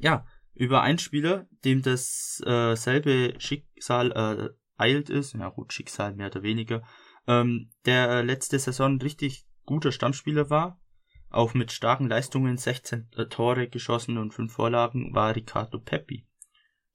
[0.00, 6.28] Ja, über einen Spieler, dem dasselbe äh, Schicksal äh, eilt ist, na gut, Schicksal mehr
[6.28, 6.82] oder weniger,
[7.26, 10.80] ähm, der letzte Saison richtig guter Stammspieler war,
[11.28, 16.26] auch mit starken Leistungen 16 äh, Tore geschossen und 5 Vorlagen, war Ricardo Peppi.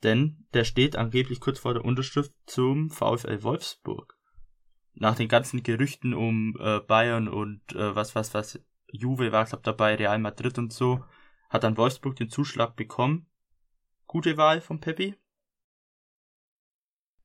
[0.04, 4.18] Denn der steht angeblich kurz vor der Unterschrift zum VfL Wolfsburg.
[4.94, 8.60] Nach den ganzen Gerüchten um äh, Bayern und äh, was, was, was,
[8.92, 11.04] Juve war, glaub dabei, Real Madrid und so,
[11.50, 13.28] hat dann Wolfsburg den Zuschlag bekommen.
[14.08, 15.16] Gute Wahl von Peppi?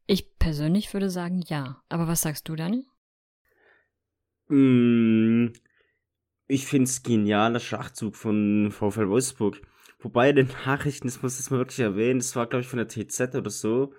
[0.06, 1.82] Ich persönlich würde sagen ja.
[1.88, 2.86] Aber was sagst du, Dani?
[4.48, 5.48] Mm,
[6.46, 9.60] ich finde es genialer Schachzug von VfL Wolfsburg.
[10.06, 12.78] Wobei in den Nachrichten, das muss ich mal wirklich erwähnen, das war glaube ich von
[12.78, 13.92] der TZ oder so,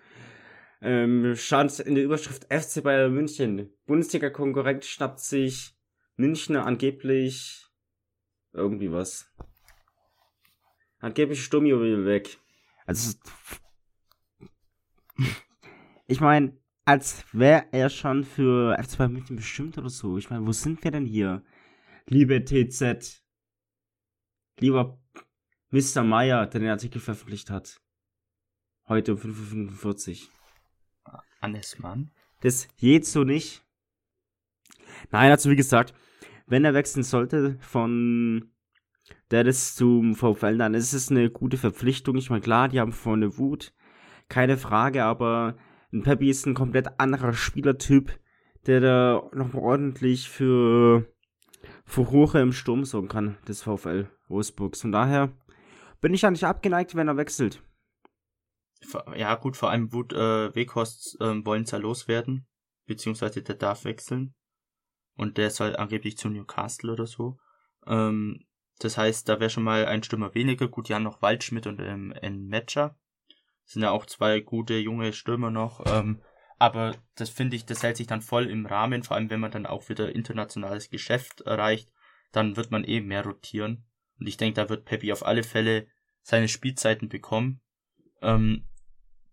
[0.81, 3.69] ähm, stand in der Überschrift FC Bayern München.
[3.87, 5.75] Bundesliga-Konkurrent schnappt sich
[6.15, 7.65] Münchner angeblich
[8.53, 9.29] irgendwie was.
[10.99, 12.37] Angeblich Sturmio will weg.
[12.85, 13.17] Also
[16.07, 20.17] ich meine, als wäre er schon für F2 München bestimmt oder so.
[20.17, 21.43] Ich meine, wo sind wir denn hier?
[22.09, 23.21] liebe TZ,
[24.59, 24.99] lieber
[25.69, 26.03] Mr.
[26.03, 27.81] Meyer, der den Artikel veröffentlicht hat.
[28.87, 30.27] Heute um 5.45
[31.05, 31.61] Uhr.
[31.79, 32.11] Mann.
[32.41, 33.65] Das geht so nicht.
[35.11, 35.93] Nein, also wie gesagt,
[36.45, 38.51] wenn er wechseln sollte von
[39.29, 42.15] Dallas zum VfL, dann ist es eine gute Verpflichtung.
[42.15, 43.73] Ich meine, klar, die haben vorne Wut,
[44.29, 45.57] keine Frage, aber
[45.91, 48.17] ein Peppy ist ein komplett anderer Spielertyp,
[48.65, 51.13] der da noch ordentlich für
[51.85, 54.81] Furore im Sturm sorgen kann, des VfL Wolfsburgs.
[54.81, 55.33] Von daher
[56.01, 57.61] bin ich ja nicht abgeneigt, wenn er wechselt.
[59.15, 62.47] Ja, gut, vor allem Wut äh, Weghorst äh, wollen es ja loswerden,
[62.85, 64.35] beziehungsweise der darf wechseln.
[65.15, 67.39] Und der soll angeblich zu Newcastle oder so.
[67.87, 68.45] Ähm,
[68.79, 70.67] das heißt, da wäre schon mal ein Stürmer weniger.
[70.67, 72.13] Gut, haben noch Waldschmidt und ähm,
[72.47, 72.95] Matcher.
[73.65, 75.83] Sind ja auch zwei gute junge Stürmer noch.
[75.87, 76.21] Ähm,
[76.59, 79.51] aber das finde ich, das hält sich dann voll im Rahmen, vor allem wenn man
[79.51, 81.91] dann auch wieder internationales Geschäft erreicht,
[82.31, 83.85] dann wird man eben mehr rotieren.
[84.19, 85.87] Und ich denke, da wird Peppi auf alle Fälle
[86.21, 87.61] seine Spielzeiten bekommen.
[88.21, 88.67] Ähm,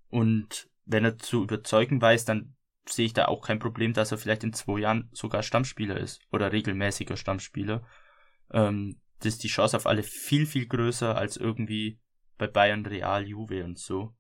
[0.08, 2.54] und wenn er zu überzeugen weiß, dann
[2.86, 6.20] sehe ich da auch kein Problem, dass er vielleicht in zwei Jahren sogar Stammspieler ist
[6.30, 7.86] oder regelmäßiger Stammspieler.
[8.52, 11.98] Ähm, das ist die Chance auf alle viel, viel größer als irgendwie
[12.36, 14.14] bei Bayern, Real, Juve und so.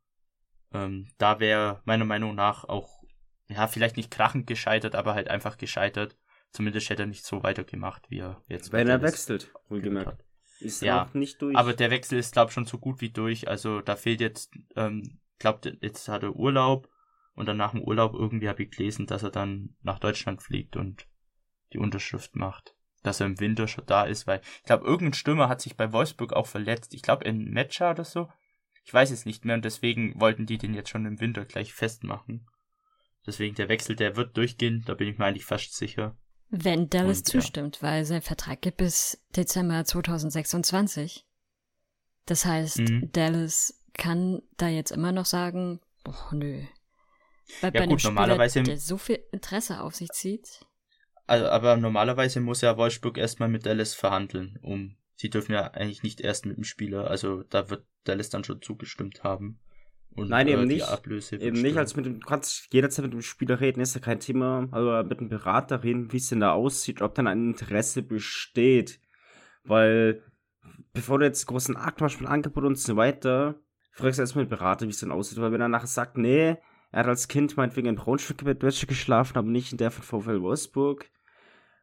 [0.72, 3.02] Ähm, da wäre meiner Meinung nach auch,
[3.48, 6.16] ja, vielleicht nicht krachend gescheitert, aber halt einfach gescheitert.
[6.50, 8.72] Zumindest hätte er nicht so weitergemacht, wie er jetzt.
[8.72, 10.23] Wenn er wechselt, wohlgemerkt.
[10.60, 11.56] Ist ja, nicht durch.
[11.56, 13.48] Aber der Wechsel ist, glaube ich, schon so gut wie durch.
[13.48, 16.88] Also da fehlt jetzt, ähm, glaubt, jetzt hat er Urlaub
[17.34, 20.76] und dann nach dem Urlaub irgendwie habe ich gelesen, dass er dann nach Deutschland fliegt
[20.76, 21.06] und
[21.72, 22.76] die Unterschrift macht.
[23.02, 25.92] Dass er im Winter schon da ist, weil ich glaube, irgendein Stürmer hat sich bei
[25.92, 26.94] Wolfsburg auch verletzt.
[26.94, 28.30] Ich glaube, in Matcher oder so.
[28.84, 31.72] Ich weiß es nicht mehr und deswegen wollten die den jetzt schon im Winter gleich
[31.72, 32.46] festmachen.
[33.26, 36.16] Deswegen der Wechsel, der wird durchgehen, da bin ich mir eigentlich fast sicher.
[36.56, 37.82] Wenn Dallas und, zustimmt, ja.
[37.82, 41.26] weil sein Vertrag geht bis Dezember 2026.
[42.26, 43.10] Das heißt, mhm.
[43.10, 46.62] Dallas kann da jetzt immer noch sagen, oh nö.
[47.60, 50.64] Bei, ja, bei gut, einem normalerweise, Spieler, der so viel Interesse auf sich zieht.
[51.26, 56.02] Also, aber normalerweise muss ja Wolfsburg erstmal mit Dallas verhandeln, um sie dürfen ja eigentlich
[56.02, 59.58] nicht erst mit dem Spieler, also da wird Dallas dann schon zugestimmt haben.
[60.16, 61.32] Und, Nein, eben äh, nicht.
[61.32, 64.20] eben nicht, als mit dem, du kannst jederzeit mit dem Spieler reden, ist ja kein
[64.20, 68.02] Thema, aber mit dem Berater reden, wie es denn da aussieht, ob dann ein Interesse
[68.02, 69.00] besteht.
[69.64, 70.22] Weil,
[70.92, 73.56] bevor du jetzt großen Akt machst mit Angebot und so weiter,
[73.92, 75.40] fragst du erstmal den Berater, wie es denn aussieht.
[75.40, 76.56] Weil wenn er nachher sagt, nee,
[76.92, 78.38] er hat als Kind meinetwegen in Braunschweig
[78.88, 81.10] geschlafen, aber nicht in der von VfL Wolfsburg,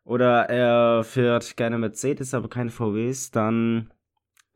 [0.04, 3.92] oder er fährt gerne Mercedes, aber keine VWs, dann.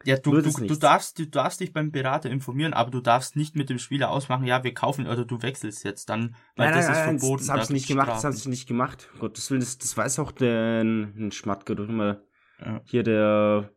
[0.06, 3.56] Ja, du, du, du, darfst, du darfst dich beim Berater informieren, aber du darfst nicht
[3.56, 6.86] mit dem Spieler ausmachen, ja, wir kaufen oder du wechselst jetzt dann, weil nein, das
[6.86, 7.38] nein, ist nein, verboten.
[7.38, 9.10] Das, das haben sie nicht gemacht, das haben sie nicht gemacht.
[9.20, 12.22] Gott, das will, das, das weiß auch der ein Schmatke, immer
[12.64, 12.82] ja.
[12.86, 13.72] hier der.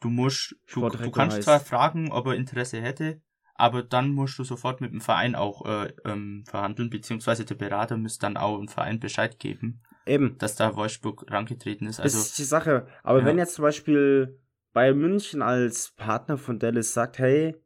[0.00, 1.44] Du musst, du, du kannst heißt.
[1.44, 3.20] zwar fragen, ob er Interesse hätte,
[3.54, 7.96] aber dann musst du sofort mit dem Verein auch äh, ähm, verhandeln, beziehungsweise der Berater
[7.96, 9.82] müsste dann auch dem Verein Bescheid geben.
[10.06, 10.38] Eben.
[10.38, 12.00] Dass da Wolfsburg rangetreten ist.
[12.00, 12.86] Also, das ist die Sache.
[13.02, 13.24] Aber ja.
[13.26, 14.40] wenn jetzt zum Beispiel
[14.72, 17.56] Bayern München als Partner von Dallas sagt, hey,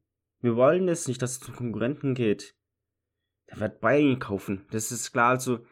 [0.41, 2.55] wir wollen es nicht, dass es zum Konkurrenten geht,
[3.47, 4.67] dann wird Bayern kaufen.
[4.71, 5.65] Das ist klar, also.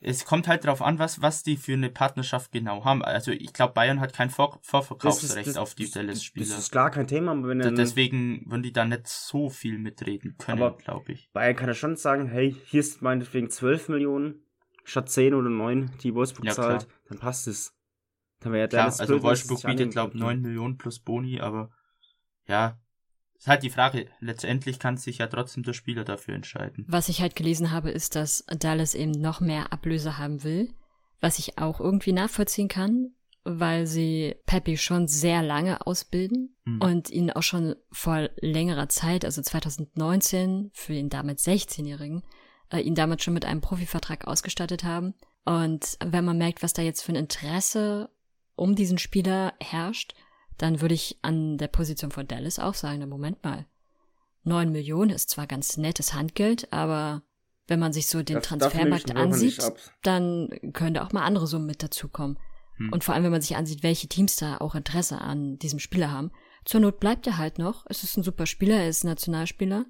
[0.00, 3.02] Es kommt halt darauf an, was, was die für eine Partnerschaft genau haben.
[3.02, 6.46] Also ich glaube, Bayern hat kein Vor Vorverkaufsrecht ist, auf die Dallas-Spieler.
[6.46, 7.74] Das ist klar kein Thema, aber wenn.
[7.74, 11.28] Deswegen würden die da nicht so viel mitreden können, glaube ich.
[11.32, 14.46] Bayern kann ja schon sagen, hey, hier ist meinetwegen 12 Millionen,
[14.84, 17.00] statt 10 oder 9, die Wolfsburg ja, zahlt, klar.
[17.08, 17.74] dann passt es.
[18.40, 21.70] Dann wäre ja klar, also Wolfsburg bietet, glaube ich, 9 Millionen plus Boni, aber
[22.46, 22.78] ja,
[23.38, 26.84] ist halt die Frage, letztendlich kann sich ja trotzdem der Spieler dafür entscheiden.
[26.88, 30.72] Was ich halt gelesen habe, ist, dass Dallas eben noch mehr Ablöse haben will,
[31.20, 33.12] was ich auch irgendwie nachvollziehen kann,
[33.44, 36.80] weil sie Peppy schon sehr lange ausbilden mhm.
[36.80, 42.24] und ihn auch schon vor längerer Zeit, also 2019, für den damals 16-Jährigen,
[42.70, 45.14] äh, ihn damals schon mit einem Profivertrag ausgestattet haben.
[45.44, 48.10] Und wenn man merkt, was da jetzt für ein Interesse
[48.58, 50.14] um diesen Spieler herrscht,
[50.56, 53.66] dann würde ich an der Position von Dallas auch sagen, na Moment mal.
[54.44, 57.22] Neun Millionen ist zwar ganz nettes Handgeld, aber
[57.66, 59.60] wenn man sich so den das Transfermarkt ansieht,
[60.02, 62.38] dann könnte auch mal andere Summen mit dazukommen.
[62.76, 62.92] Hm.
[62.92, 66.10] Und vor allem, wenn man sich ansieht, welche Teams da auch Interesse an diesem Spieler
[66.10, 66.32] haben.
[66.64, 67.84] Zur Not bleibt er halt noch.
[67.88, 69.86] Es ist ein super Spieler, er ist Nationalspieler.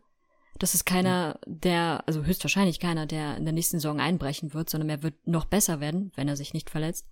[0.58, 4.90] Das ist keiner, der, also höchstwahrscheinlich keiner, der in der nächsten Saison einbrechen wird, sondern
[4.90, 7.06] er wird noch besser werden, wenn er sich nicht verletzt.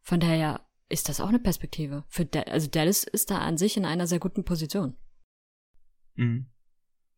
[0.00, 2.04] Von daher ist das auch eine Perspektive.
[2.08, 4.96] Für De also Dallas ist da an sich in einer sehr guten Position.
[6.14, 6.46] Mhm.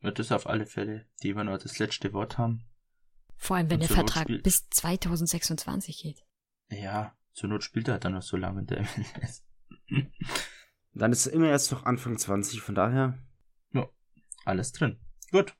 [0.00, 2.64] Wird es auf alle Fälle, die wir noch das letzte Wort haben.
[3.37, 6.26] Vor allem, wenn der Vertrag bis 2026 geht.
[6.70, 9.44] Ja, Zur Not spielt er halt dann noch so lange in der MLS.
[10.92, 13.18] Dann ist er immer erst noch Anfang 20, von daher.
[13.72, 13.88] Ja,
[14.44, 14.98] alles drin.
[15.30, 15.56] Gut.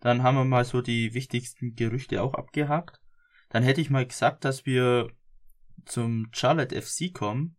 [0.00, 3.00] Dann haben wir mal so die wichtigsten Gerüchte auch abgehakt.
[3.48, 5.10] Dann hätte ich mal gesagt, dass wir
[5.88, 7.56] zum Charlotte FC kommen,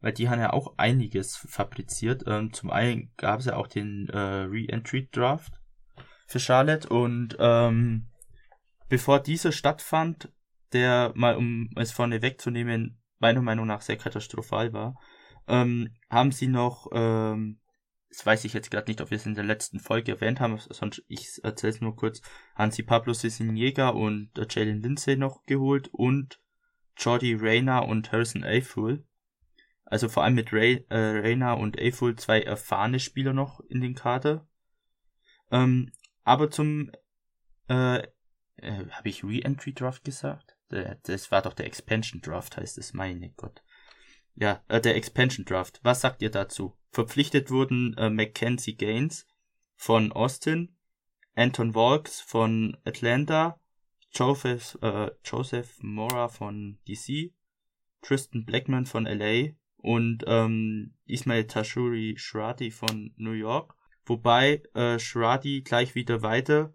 [0.00, 2.24] weil die haben ja auch einiges fabriziert.
[2.26, 5.52] Ähm, zum einen gab es ja auch den äh, Re-Entry Draft
[6.26, 8.08] für Charlotte und ähm,
[8.88, 10.32] bevor dieser stattfand,
[10.72, 14.94] der mal um es vorne wegzunehmen, meiner Meinung nach sehr katastrophal war,
[15.48, 17.58] ähm, haben sie noch, ähm,
[18.10, 20.58] das weiß ich jetzt gerade nicht, ob wir es in der letzten Folge erwähnt haben,
[20.58, 22.20] sonst ich erzähle es nur kurz,
[22.54, 26.38] haben sie Pablo Ciciniega und äh, Jalen Lindsay noch geholt und
[26.98, 29.04] Jordi Reyna und Harrison Aful.
[29.84, 33.94] Also vor allem mit Ray, äh, Reyna und Aful zwei erfahrene Spieler noch in den
[33.94, 34.46] Kader.
[35.50, 35.92] Ähm,
[36.24, 36.90] aber zum,
[37.68, 38.02] äh,
[38.56, 40.56] äh, habe ich Re-Entry Draft gesagt?
[40.68, 43.62] Das war doch der Expansion Draft, heißt es, meine Gott.
[44.34, 45.80] Ja, äh, der Expansion Draft.
[45.82, 46.76] Was sagt ihr dazu?
[46.90, 49.26] Verpflichtet wurden äh, Mackenzie Gaines
[49.76, 50.76] von Austin,
[51.34, 53.58] Anton Walks von Atlanta,
[54.12, 57.32] Joseph, äh, Joseph Mora von DC,
[58.02, 63.74] Tristan Blackman von LA und ähm, Ismail Tashuri Shradi von New York.
[64.06, 66.72] Wobei äh, Shradi gleich wieder weiter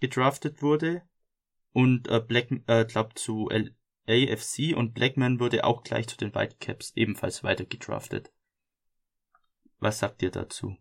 [0.00, 1.02] gedraftet wurde
[1.72, 6.92] und äh, Black, äh, glaub zu LAFC und Blackman wurde auch gleich zu den Whitecaps
[6.94, 8.32] ebenfalls weiter gedraftet.
[9.78, 10.76] Was sagt ihr dazu?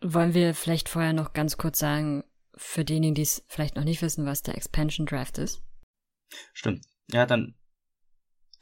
[0.00, 2.24] Wollen wir vielleicht vorher noch ganz kurz sagen,
[2.60, 5.62] für diejenigen, die es vielleicht noch nicht wissen, was der Expansion Draft ist?
[6.52, 6.84] Stimmt.
[7.10, 7.54] Ja, dann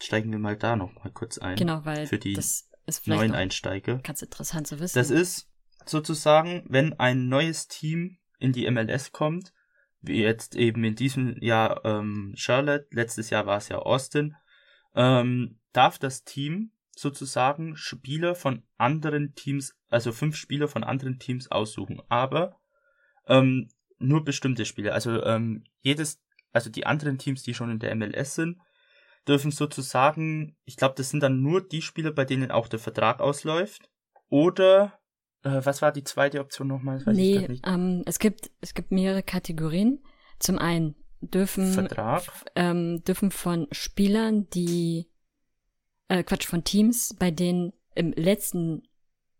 [0.00, 1.56] steigen wir mal da noch mal kurz ein.
[1.56, 3.98] Genau, weil für die das ist vielleicht neuen Einsteiger.
[3.98, 4.98] ganz interessant zu wissen.
[4.98, 5.50] Das ist
[5.84, 9.52] sozusagen, wenn ein neues Team in die MLS kommt,
[10.00, 14.36] wie jetzt eben in diesem Jahr ähm, Charlotte, letztes Jahr war es ja Austin,
[14.94, 21.50] ähm, darf das Team sozusagen Spieler von anderen Teams, also fünf Spieler von anderen Teams
[21.50, 22.60] aussuchen, aber
[23.26, 24.94] ähm, nur bestimmte Spieler.
[24.94, 26.20] Also ähm, jedes,
[26.52, 28.58] also die anderen Teams, die schon in der MLS sind,
[29.26, 33.20] dürfen sozusagen, ich glaube, das sind dann nur die Spieler, bei denen auch der Vertrag
[33.20, 33.90] ausläuft.
[34.30, 34.98] Oder
[35.42, 37.02] äh, was war die zweite Option nochmal?
[37.06, 40.02] Nee, ähm, es gibt es gibt mehrere Kategorien.
[40.38, 42.22] Zum einen dürfen Vertrag.
[42.54, 45.10] ähm, dürfen von Spielern, die
[46.08, 48.82] äh, Quatsch von Teams, bei denen im letzten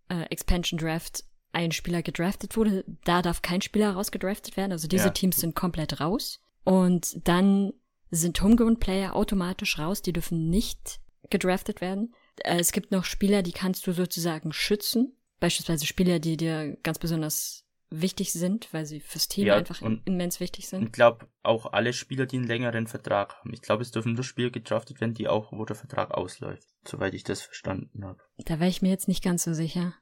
[0.09, 4.72] äh, Expansion Draft ein Spieler gedraftet wurde, da darf kein Spieler rausgedraftet werden.
[4.72, 5.11] Also diese Ja.
[5.11, 6.40] Teams sind komplett raus.
[6.64, 7.72] Und dann
[8.11, 12.14] sind Homegrown Player automatisch raus, die dürfen nicht gedraftet werden.
[12.44, 15.16] Äh, es gibt noch Spieler, die kannst du sozusagen schützen.
[15.40, 20.40] Beispielsweise Spieler, die dir ganz besonders wichtig sind, weil sie fürs Team Ja, einfach immens
[20.40, 20.84] wichtig sind.
[20.84, 23.52] Ich glaube auch alle Spieler, die einen längeren Vertrag haben.
[23.54, 26.68] Ich glaube, es dürfen nur Spieler gedraftet werden, die auch, wo der Vertrag ausläuft.
[26.87, 28.20] Soweit ich das verstanden habe.
[28.37, 29.94] Da wäre ich mir jetzt nicht ganz so sicher.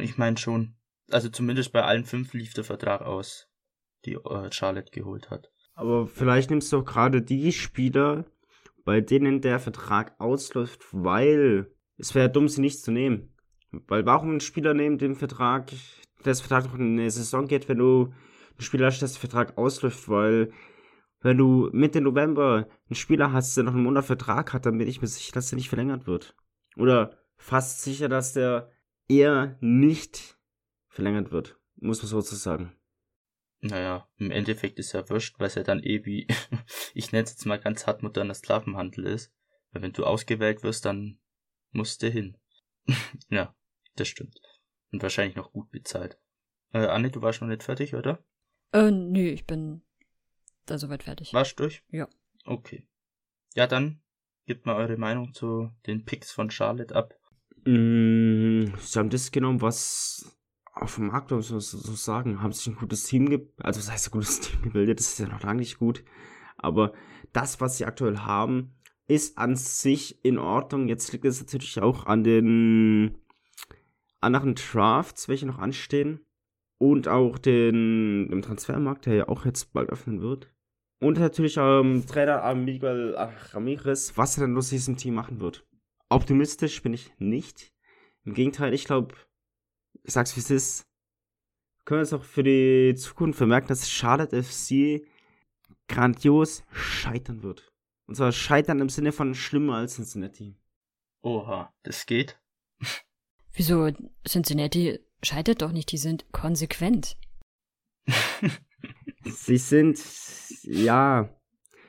[0.00, 0.76] Ich meine schon.
[1.10, 3.48] Also zumindest bei allen fünf lief der Vertrag aus,
[4.04, 5.50] die äh, Charlotte geholt hat.
[5.74, 8.26] Aber vielleicht nimmst du auch gerade die Spieler,
[8.84, 13.34] bei denen der Vertrag ausläuft, weil es wäre dumm, sie nicht zu nehmen.
[13.70, 15.70] Weil warum einen Spieler nehmen, den Vertrag,
[16.24, 20.08] das Vertrag noch in eine Saison geht, wenn du einen Spieler hast, der Vertrag ausläuft,
[20.08, 20.52] weil
[21.20, 24.88] wenn du Mitte November einen Spieler hast, der noch einen Monat Vertrag hat, dann bin
[24.88, 26.36] ich mir sicher, dass der nicht verlängert wird.
[26.76, 28.70] Oder fast sicher, dass der
[29.08, 30.38] eher nicht
[30.88, 31.58] verlängert wird.
[31.76, 32.76] Muss man sozusagen.
[33.60, 36.28] Naja, im Endeffekt ist ja wurscht, weil es ja dann eh wie,
[36.94, 39.32] ich nenne es jetzt mal ganz hart moderner Sklavenhandel ist.
[39.72, 41.18] Weil wenn du ausgewählt wirst, dann
[41.72, 42.36] musst du hin.
[43.28, 43.54] ja,
[43.96, 44.40] das stimmt.
[44.92, 46.18] Und wahrscheinlich noch gut bezahlt.
[46.72, 48.24] Äh, Anne, du warst noch nicht fertig, oder?
[48.72, 49.82] Äh, nö, ich bin
[50.66, 51.32] da soweit fertig.
[51.32, 51.82] Warst durch?
[51.90, 52.08] Ja.
[52.44, 52.86] Okay.
[53.54, 54.00] Ja, dann
[54.46, 57.17] gebt mal eure Meinung zu den Picks von Charlotte ab.
[57.68, 60.38] Mm, Sie haben das genommen, was
[60.72, 63.90] auf dem Markt, muss man so sagen, haben sich ein gutes Team ge also was
[63.90, 66.02] heißt ein gutes Team gebildet, das ist ja noch lange nicht gut,
[66.56, 66.94] aber
[67.34, 68.74] das, was sie aktuell haben,
[69.06, 70.88] ist an sich in Ordnung.
[70.88, 73.18] Jetzt liegt es natürlich auch an den
[74.20, 76.20] anderen Drafts, welche noch anstehen
[76.78, 80.50] und auch den dem Transfermarkt, der ja auch jetzt bald öffnen wird.
[81.00, 83.14] Und natürlich ähm, Trainer am Miguel
[83.52, 85.67] Ramirez, was er denn aus diesem Team machen wird.
[86.08, 87.72] Optimistisch bin ich nicht.
[88.24, 89.14] Im Gegenteil, ich glaube,
[90.02, 90.86] ich sag's wie es ist,
[91.84, 95.06] können wir es auch für die Zukunft vermerken, dass Charlotte FC
[95.88, 97.72] grandios scheitern wird.
[98.06, 100.56] Und zwar scheitern im Sinne von schlimmer als Cincinnati.
[101.22, 102.38] Oha, das geht.
[103.52, 103.90] Wieso?
[104.26, 107.16] Cincinnati scheitert doch nicht, die sind konsequent.
[109.24, 109.98] Sie sind,
[110.62, 111.28] ja,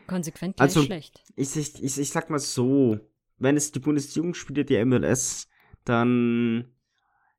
[0.08, 1.24] Konsequent gleich Also- schlecht.
[1.36, 3.00] ich, ich, ich, ich sag mal so,
[3.40, 5.48] wenn es die Bundesjugendspiele der MLS,
[5.86, 6.72] dann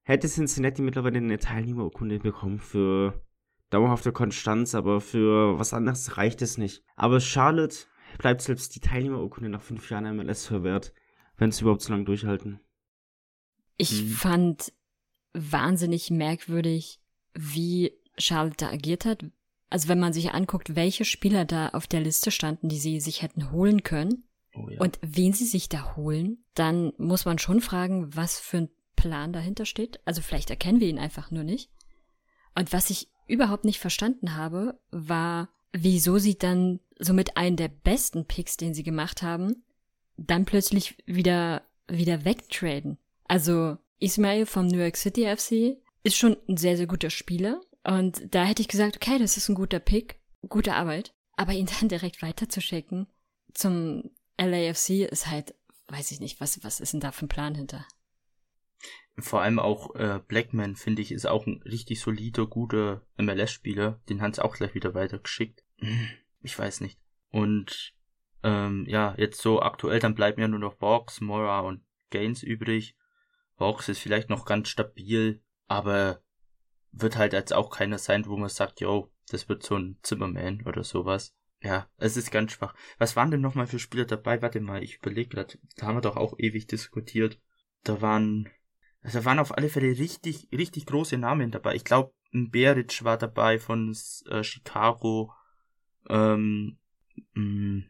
[0.02, 3.22] hätte Cincinnati mittlerweile eine Teilnehmerurkunde bekommen für
[3.68, 6.82] dauerhafte Konstanz, aber für was anderes reicht es nicht.
[6.96, 7.76] Aber Charlotte
[8.18, 10.92] bleibt selbst die Teilnehmerurkunde nach fünf Jahren MLS verwehrt,
[11.36, 12.60] wenn sie überhaupt so lange durchhalten.
[13.76, 14.08] Ich Mhm.
[14.08, 14.72] fand
[15.32, 17.00] wahnsinnig merkwürdig,
[17.34, 19.24] wie Charlotte da agiert hat.
[19.68, 23.22] Also wenn man sich anguckt, welche Spieler da auf der Liste standen, die sie sich
[23.22, 28.14] hätten holen können Oh, und wen sie sich da holen, dann muss man schon fragen,
[28.14, 30.00] was für ein Plan dahinter steht.
[30.04, 31.70] Also vielleicht erkennen wir ihn einfach nur nicht.
[32.54, 38.26] Und was ich überhaupt nicht verstanden habe, war, wieso sie dann somit einen der besten
[38.26, 39.64] Picks, den sie gemacht haben,
[40.16, 42.98] dann plötzlich wieder, wieder wegtraden.
[43.24, 47.60] Also Ismail vom New York City FC ist schon ein sehr, sehr guter Spieler.
[47.84, 51.14] Und da hätte ich gesagt, okay, das ist ein guter Pick, gute Arbeit.
[51.36, 53.06] Aber ihn dann direkt weiterzuschicken
[53.54, 54.10] zum
[54.46, 55.54] LAFC ist halt,
[55.88, 57.86] weiß ich nicht, was, was ist denn da für ein Plan hinter?
[59.18, 64.00] Vor allem auch äh, Blackman, finde ich, ist auch ein richtig solider, guter MLS-Spieler.
[64.08, 65.64] Den haben sie auch gleich wieder weitergeschickt.
[66.42, 66.98] Ich weiß nicht.
[67.28, 67.92] Und
[68.42, 72.96] ähm, ja, jetzt so aktuell, dann bleiben ja nur noch Box, Mora und Gaines übrig.
[73.58, 76.22] Box ist vielleicht noch ganz stabil, aber
[76.92, 80.62] wird halt jetzt auch keiner sein, wo man sagt, yo, das wird so ein Zimmerman
[80.64, 81.34] oder sowas.
[81.62, 82.74] Ja, es ist ganz schwach.
[82.98, 84.40] Was waren denn nochmal für Spieler dabei?
[84.40, 85.58] Warte mal, ich überlege gerade.
[85.76, 87.38] Da haben wir doch auch ewig diskutiert.
[87.84, 88.48] Da waren,
[89.02, 91.74] also da waren auf alle Fälle richtig, richtig große Namen dabei.
[91.74, 93.94] Ich glaube, ein Beric war dabei von
[94.30, 95.32] äh, Chicago.
[96.08, 96.78] Ähm,
[97.34, 97.84] mh,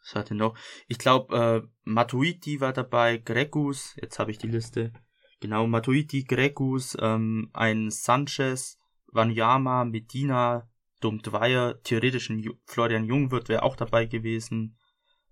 [0.00, 0.58] was hatte noch?
[0.88, 4.92] Ich glaube, äh, Matuiti war dabei, Gregus, jetzt habe ich die Liste.
[5.40, 10.68] Genau, Matuiti, Gregus, ähm, ein Sanchez, Wanyama, Medina,
[11.02, 14.78] Dumdweier, theoretisch ein Florian Jungwirth wäre auch dabei gewesen.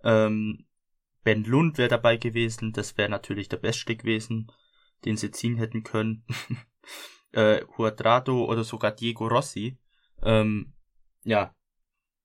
[0.02, 0.66] Ähm,
[1.22, 4.50] Ben Lund wäre dabei gewesen, das wäre natürlich der Beste gewesen,
[5.04, 6.24] den sie ziehen hätten können.
[7.33, 9.78] äh, oder sogar Diego Rossi.
[10.22, 10.72] Ähm,
[11.24, 11.54] ja,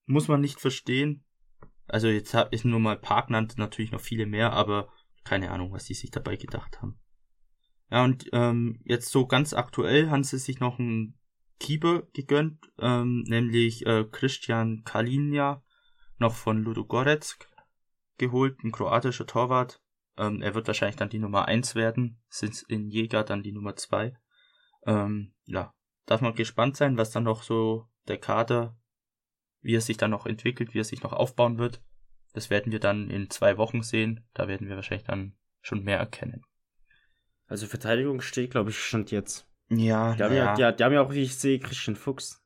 [0.05, 1.23] muss man nicht verstehen.
[1.87, 4.89] Also jetzt habe ich nur mal ein paar genannt, natürlich noch viele mehr, aber
[5.23, 6.99] keine Ahnung, was die sich dabei gedacht haben.
[7.91, 11.17] Ja, und ähm, jetzt so ganz aktuell haben sie sich noch einen
[11.59, 15.63] Keeper gegönnt, ähm, nämlich äh, Christian Kalinja,
[16.17, 17.37] noch von Ludogorets
[18.17, 19.81] geholt, ein kroatischer Torwart.
[20.17, 23.75] Ähm, er wird wahrscheinlich dann die Nummer eins werden, sind in Jäger dann die Nummer
[23.75, 24.17] zwei.
[24.85, 25.73] Ähm, ja,
[26.05, 28.77] darf man gespannt sein, was dann noch so der Kader,
[29.61, 31.81] wie er sich dann noch entwickelt, wie er sich noch aufbauen wird.
[32.33, 34.27] Das werden wir dann in zwei Wochen sehen.
[34.33, 36.45] Da werden wir wahrscheinlich dann schon mehr erkennen.
[37.47, 39.47] Also Verteidigung steht, glaube ich, stand jetzt.
[39.69, 42.41] Ja, Die haben ja, ja, die, die haben ja auch, wie ich sehe, Christian Fuchs.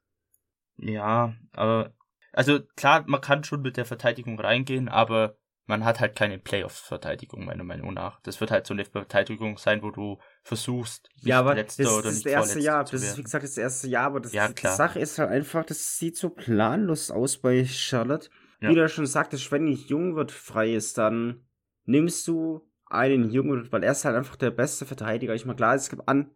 [0.78, 1.94] ja, aber
[2.32, 7.46] also klar, man kann schon mit der Verteidigung reingehen, aber man hat halt keine Playoff-Verteidigung,
[7.46, 8.22] meiner Meinung nach.
[8.22, 11.84] Das wird halt so eine Verteidigung sein, wo du versuchst, nicht Ja, aber das letzter
[11.84, 12.86] ist oder das nicht erste vorletzter Jahr.
[12.86, 14.76] zu Das ist, wie gesagt, das erste Jahr, aber das, Ja, die klar.
[14.76, 18.30] Sache ist halt einfach, das sieht so planlos aus bei Charlotte.
[18.62, 18.70] Ja.
[18.70, 21.46] Wie du schon sagtest, wenn nicht jung wird frei ist, dann
[21.86, 25.36] nimmst du einen Jungen, weil er ist halt einfach der beste Verteidiger.
[25.36, 26.32] Ich meine, klar, es gibt an,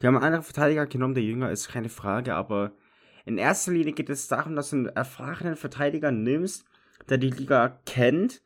[0.00, 2.72] die haben einen anderen Verteidiger genommen, der jünger ist, keine Frage, aber
[3.24, 6.64] in erster Linie geht es darum, dass du einen erfahrenen Verteidiger nimmst,
[7.08, 8.42] der die Liga kennt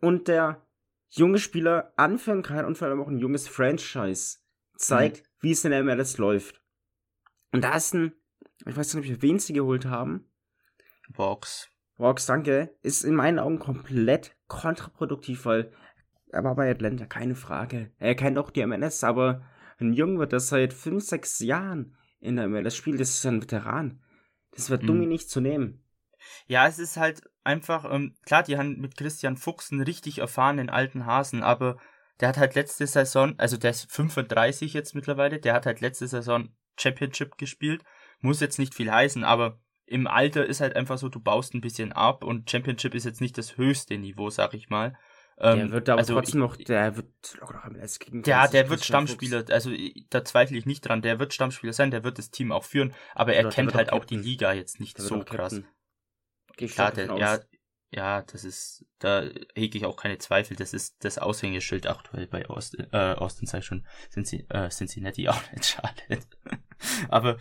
[0.00, 0.66] und der
[1.08, 4.38] junge Spieler anführen kann und vor allem auch ein junges Franchise
[4.76, 6.62] zeigt, wie es in der MLS läuft.
[7.52, 8.12] Und da ist ein,
[8.66, 10.30] ich weiß nicht, wen sie geholt haben,
[11.10, 11.68] Box.
[11.98, 15.72] Rox, danke, ist in meinen Augen komplett kontraproduktiv, weil
[16.28, 17.90] er war bei Atlanta, keine Frage.
[17.98, 19.44] Er kennt auch die MLS, aber
[19.80, 24.00] ein Junge, der seit 5, 6 Jahren in der MLS spielt, das ist ein Veteran.
[24.52, 24.86] Das wird Mhm.
[24.86, 25.82] dumm, ihn nicht zu nehmen.
[26.46, 30.68] Ja, es ist halt einfach, ähm, klar, die haben mit Christian Fuchs einen richtig erfahrenen
[30.68, 31.78] alten Hasen, aber
[32.20, 36.06] der hat halt letzte Saison, also der ist 35 jetzt mittlerweile, der hat halt letzte
[36.06, 37.82] Saison Championship gespielt,
[38.20, 41.62] muss jetzt nicht viel heißen, aber im Alter ist halt einfach so, du baust ein
[41.62, 44.96] bisschen ab und Championship ist jetzt nicht das höchste Niveau, sag ich mal.
[45.42, 47.08] Der Ähm, wird aber also trotzdem ich- noch, der wird
[47.40, 48.22] locker noch MLS kriegen.
[48.24, 49.70] Ja, der wird Stammspieler, also
[50.10, 52.92] da zweifle ich nicht dran, der wird Stammspieler sein, der wird das Team auch führen,
[53.14, 54.16] aber er Der kennt wird halt auch auch die.
[54.16, 54.98] Liga jetzt nicht.
[54.98, 55.60] Der so krass.
[56.56, 57.38] Klar, der, ja,
[57.90, 59.22] ja, das ist, da
[59.54, 60.56] hege ich auch keine Zweifel.
[60.56, 65.64] Das ist das Aushängeschild aktuell bei Austin, äh, Austin sei schon äh, Cincinnati auch nicht
[65.64, 66.18] Charlotte.
[67.08, 67.38] Aber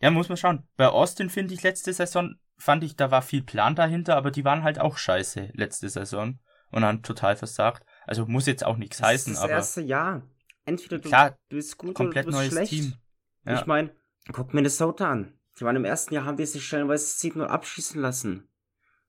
[0.00, 0.68] ja, muss man schauen.
[0.76, 4.44] Bei Austin finde ich letzte Saison fand ich, da war viel Plan dahinter, aber die
[4.44, 6.38] waren halt auch scheiße letzte Saison
[6.76, 7.84] und haben total versagt.
[8.06, 10.22] Also muss jetzt auch nichts Das heißen, ist das aber erste Jahr.
[10.66, 12.70] Entweder du, Klar, bist gut komplett oder du bist neues schlecht.
[12.70, 12.94] Team.
[13.44, 13.60] Ja.
[13.60, 13.90] Ich meine,
[14.32, 15.32] guck Minnesota an.
[15.58, 18.48] Die waren im ersten Jahr, haben die sich stellenweise 7 0 abschießen lassen.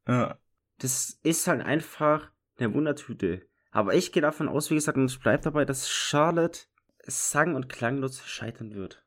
[0.07, 0.37] ja.
[0.79, 3.47] Das ist halt einfach eine Wundertüte.
[3.71, 6.59] Aber ich gehe davon aus, wie gesagt, und ich bleibe dabei, dass Charlotte
[7.03, 9.03] sang- und klanglos scheitern wird.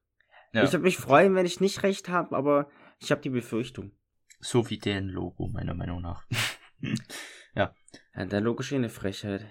[0.52, 0.64] Ja.
[0.64, 3.92] Ich würde mich freuen, wenn ich nicht recht habe, aber ich habe die Befürchtung.
[4.40, 6.26] So wie deren Logo, meiner Meinung nach.
[7.54, 7.74] Ja,
[8.14, 9.46] der logisch eh eine Frechheit.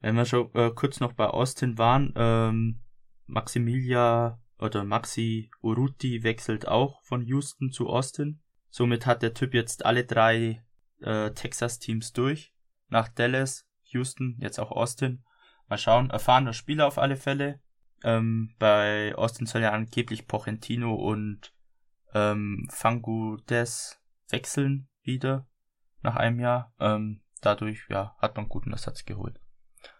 [0.00, 2.80] Wenn wir schon äh, kurz noch bei Austin waren, ähm,
[3.26, 8.40] Maximilia oder Maxi Uruti wechselt auch von Houston zu Austin.
[8.68, 10.62] Somit hat der Typ jetzt alle drei
[11.00, 12.52] äh, Texas-Teams durch.
[12.88, 15.24] Nach Dallas, Houston, jetzt auch Austin.
[15.68, 17.60] Mal schauen, erfahrener Spieler auf alle Fälle.
[18.02, 21.52] Ähm, bei Austin soll ja angeblich Pochentino und
[22.12, 25.46] ähm, Fangu Des wechseln wieder
[26.04, 26.72] nach einem Jahr.
[26.78, 29.40] Ähm, dadurch ja, hat man guten Ersatz geholt.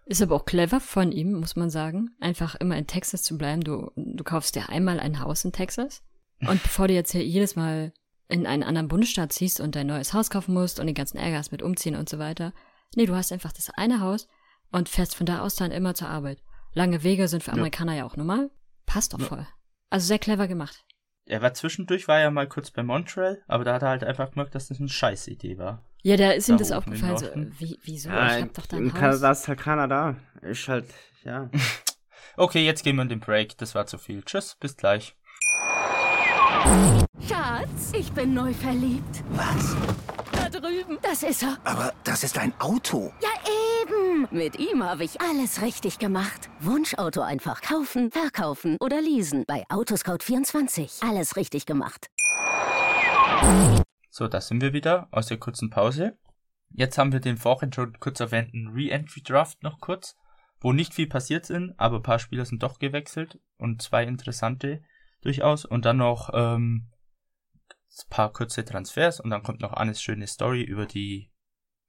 [0.06, 3.62] Ist aber auch clever von ihm, muss man sagen, einfach immer in Texas zu bleiben.
[3.62, 6.02] Du, du kaufst dir einmal ein Haus in Texas
[6.40, 7.92] und bevor du jetzt hier jedes Mal
[8.28, 11.38] in einen anderen Bundesstaat ziehst und dein neues Haus kaufen musst und den ganzen Ärger
[11.38, 12.52] hast mit umziehen und so weiter,
[12.96, 14.26] nee, du hast einfach das eine Haus
[14.72, 16.42] und fährst von da aus dann immer zur Arbeit.
[16.72, 17.54] Lange Wege sind für Ja.
[17.56, 18.50] Amerikaner ja auch normal.
[18.86, 19.26] Passt doch Ja.
[19.26, 19.46] voll.
[19.90, 20.84] Also sehr clever gemacht.
[21.26, 24.30] Er war zwischendurch, war ja mal kurz bei Montreal, aber da hat er halt einfach
[24.30, 25.84] gemerkt, dass das eine scheiß Idee war.
[26.04, 27.54] Ja, da ist ihm Da das oben aufgefallen.
[27.58, 28.10] So, wie, wieso?
[28.10, 29.00] Ja, ich hab doch dein in Haus.
[29.00, 30.16] Kanada ist halt Kanada.
[30.42, 30.86] Ist halt,
[31.24, 31.50] ja.
[32.36, 33.56] Okay, jetzt gehen wir in den Break.
[33.58, 34.22] Das war zu viel.
[34.24, 35.14] Tschüss, bis gleich.
[37.28, 39.22] Schatz, ich bin neu verliebt.
[39.30, 39.76] Was?
[40.32, 40.98] Da drüben.
[41.00, 41.58] Das ist er.
[41.62, 43.12] Aber das ist ein Auto.
[43.22, 43.28] Ja,
[43.82, 44.26] eben.
[44.32, 46.50] Mit ihm habe ich alles richtig gemacht.
[46.58, 49.44] Wunschauto einfach kaufen, verkaufen oder leasen.
[49.46, 51.08] Bei Autoscout24.
[51.08, 52.08] Alles richtig gemacht.
[54.16, 56.16] So, da sind wir wieder aus der kurzen Pause.
[56.70, 60.14] Jetzt haben wir den vorhin schon kurz erwähnten Re-Entry Draft noch kurz,
[60.60, 64.84] wo nicht viel passiert sind, aber ein paar Spieler sind doch gewechselt und zwei interessante
[65.22, 65.64] durchaus.
[65.64, 66.92] Und dann noch ähm,
[67.64, 71.32] ein paar kurze Transfers und dann kommt noch Annes schöne Story über die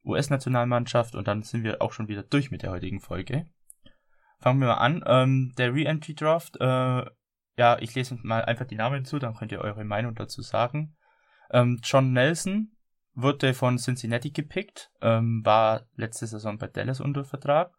[0.03, 3.45] US-Nationalmannschaft und dann sind wir auch schon wieder durch mit der heutigen Folge.
[4.39, 5.03] Fangen wir mal an.
[5.05, 7.05] Ähm, der Re-Entry Draft, äh,
[7.55, 10.95] ja, ich lese mal einfach die Namen hinzu, dann könnt ihr eure Meinung dazu sagen.
[11.51, 12.71] Ähm, John Nelson
[13.13, 17.73] wurde von Cincinnati gepickt, ähm, war letzte Saison bei Dallas unter Vertrag.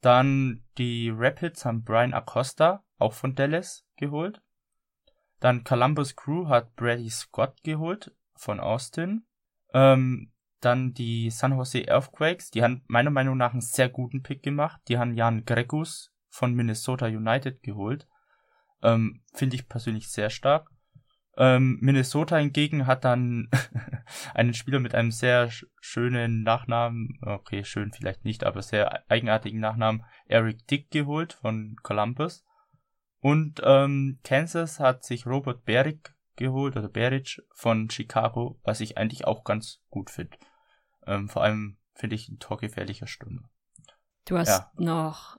[0.00, 4.40] Dann die Rapids haben Brian Acosta, auch von Dallas, geholt.
[5.40, 9.26] Dann Columbus Crew hat Brady Scott geholt, von Austin.
[9.72, 14.42] Ähm, dann die San Jose Earthquakes, die haben meiner Meinung nach einen sehr guten Pick
[14.42, 14.80] gemacht.
[14.88, 18.06] Die haben Jan Gregus von Minnesota United geholt.
[18.82, 20.69] Ähm, Finde ich persönlich sehr stark.
[21.42, 23.48] Ähm, Minnesota hingegen hat dann
[24.34, 29.58] einen Spieler mit einem sehr sch- schönen Nachnamen, okay, schön vielleicht nicht, aber sehr eigenartigen
[29.58, 32.44] Nachnamen, Eric Dick geholt von Columbus.
[33.20, 39.26] Und ähm, Kansas hat sich Robert Beric geholt, oder Beric von Chicago, was ich eigentlich
[39.26, 40.36] auch ganz gut finde.
[41.06, 43.48] Ähm, vor allem finde ich ein torgefährlicher Stürmer.
[44.26, 44.70] Du hast Ja.
[44.76, 45.38] noch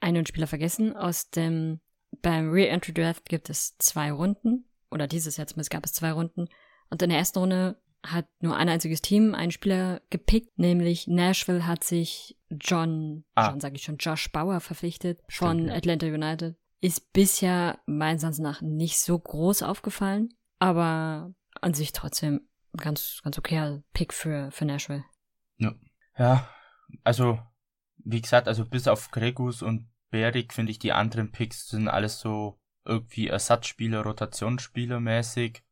[0.00, 0.96] einen Spieler vergessen.
[0.96, 1.80] Aus dem,
[2.22, 4.64] beim Re-Entry Draft gibt es zwei Runden.
[4.90, 6.48] Oder dieses Jahr zumindest gab es zwei Runden.
[6.90, 11.66] Und in der ersten Runde hat nur ein einziges Team einen Spieler gepickt, nämlich Nashville
[11.66, 13.50] hat sich John, Ah.
[13.50, 15.74] John sage ich schon, Josh Bauer verpflichtet Stimmt, von ja.
[15.74, 16.56] Atlanta United.
[16.80, 20.28] Ist bisher meines Erachtens nach nicht so groß aufgefallen,
[20.60, 25.04] aber an sich trotzdem ganz, ganz okayer Pick für, für Nashville.
[26.16, 26.48] Ja,
[27.04, 27.38] also,
[27.98, 32.20] wie gesagt, also bis auf Gregus und Beric finde ich die anderen Picks sind alles
[32.20, 32.58] so
[32.88, 35.62] irgendwie Ersatzspieler, Rotationsspieler mäßig.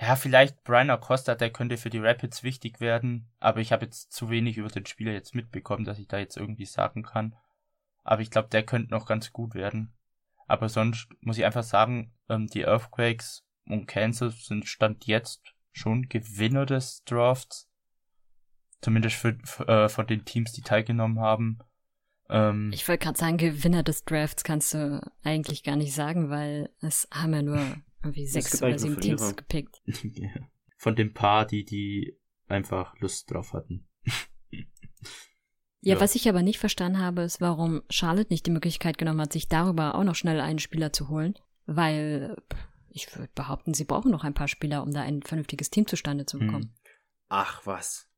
[0.00, 4.12] Ja, vielleicht Brian Acosta, der könnte für die Rapids wichtig werden, aber ich habe jetzt
[4.12, 7.36] zu wenig über den Spieler jetzt mitbekommen, dass ich da jetzt irgendwie sagen kann.
[8.02, 9.92] Aber ich glaube, der könnte noch ganz gut werden.
[10.48, 16.08] Aber sonst muss ich einfach sagen, ähm, die Earthquakes und Kansas sind Stand jetzt schon
[16.08, 17.70] Gewinner des Drafts.
[18.80, 21.60] Zumindest für, für, äh, von den Teams, die teilgenommen haben.
[22.32, 26.70] Ähm, Ich wollte gerade sagen, Gewinner des Drafts kannst du eigentlich gar nicht sagen, weil
[26.80, 27.58] es haben ja nur
[28.02, 29.80] irgendwie sechs oder sieben Teams gepickt.
[29.86, 30.30] ja.
[30.78, 32.18] Von dem Paar, die, die
[32.48, 33.86] einfach Lust drauf hatten.
[35.80, 36.00] Ja, Ja.
[36.00, 39.48] was ich aber nicht verstanden habe, ist, warum Charlotte nicht die Möglichkeit genommen hat, sich
[39.48, 41.34] darüber auch noch schnell einen Spieler zu holen,
[41.66, 42.36] weil
[42.88, 46.26] ich würde behaupten, sie brauchen noch ein paar Spieler, um da ein vernünftiges Team zustande
[46.26, 46.74] zu bekommen.
[47.28, 48.08] Ach was.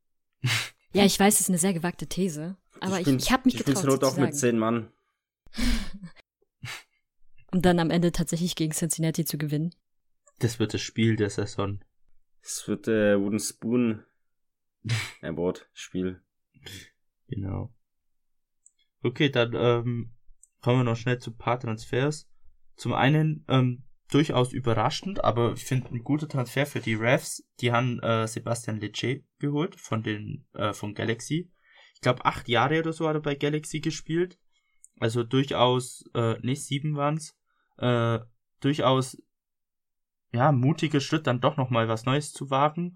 [0.92, 3.64] Ja, ich weiß, es ist eine sehr gewagte These, aber ich, ich, habe mich ich
[3.64, 4.90] getraut, bin's sie nur zu doch mit zehn Mann.
[7.52, 9.74] um dann am Ende tatsächlich gegen Cincinnati zu gewinnen.
[10.40, 11.80] Das wird das Spiel der Saison.
[12.42, 14.04] Es wird äh, Wooden Spoon
[15.22, 16.20] Award Spiel.
[17.28, 17.72] Genau.
[19.02, 20.12] Okay, dann ähm,
[20.60, 22.28] kommen wir noch schnell zu ein paar Transfers.
[22.74, 27.46] Zum einen ähm, durchaus überraschend, aber ich finde ein guter Transfer für die Refs.
[27.60, 31.50] Die haben äh, Sebastian Lecce geholt von den äh, von Galaxy.
[32.04, 34.38] Ich glaube, acht Jahre oder so hat er bei Galaxy gespielt.
[35.00, 37.34] Also durchaus, äh, nicht sieben waren's,
[37.78, 38.18] äh,
[38.60, 39.16] durchaus,
[40.30, 42.92] ja, mutiger Schritt, dann doch nochmal was Neues zu wagen.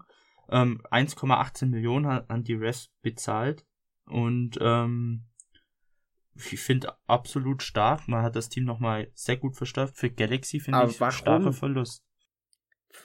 [0.49, 3.65] Ähm, 1,18 Millionen hat an die Refs bezahlt.
[4.05, 5.25] Und ähm,
[6.35, 8.07] ich finde absolut stark.
[8.07, 9.97] Man hat das Team nochmal sehr gut verstärkt.
[9.97, 11.13] Für Galaxy finde ich warum?
[11.13, 12.05] starker Verlust.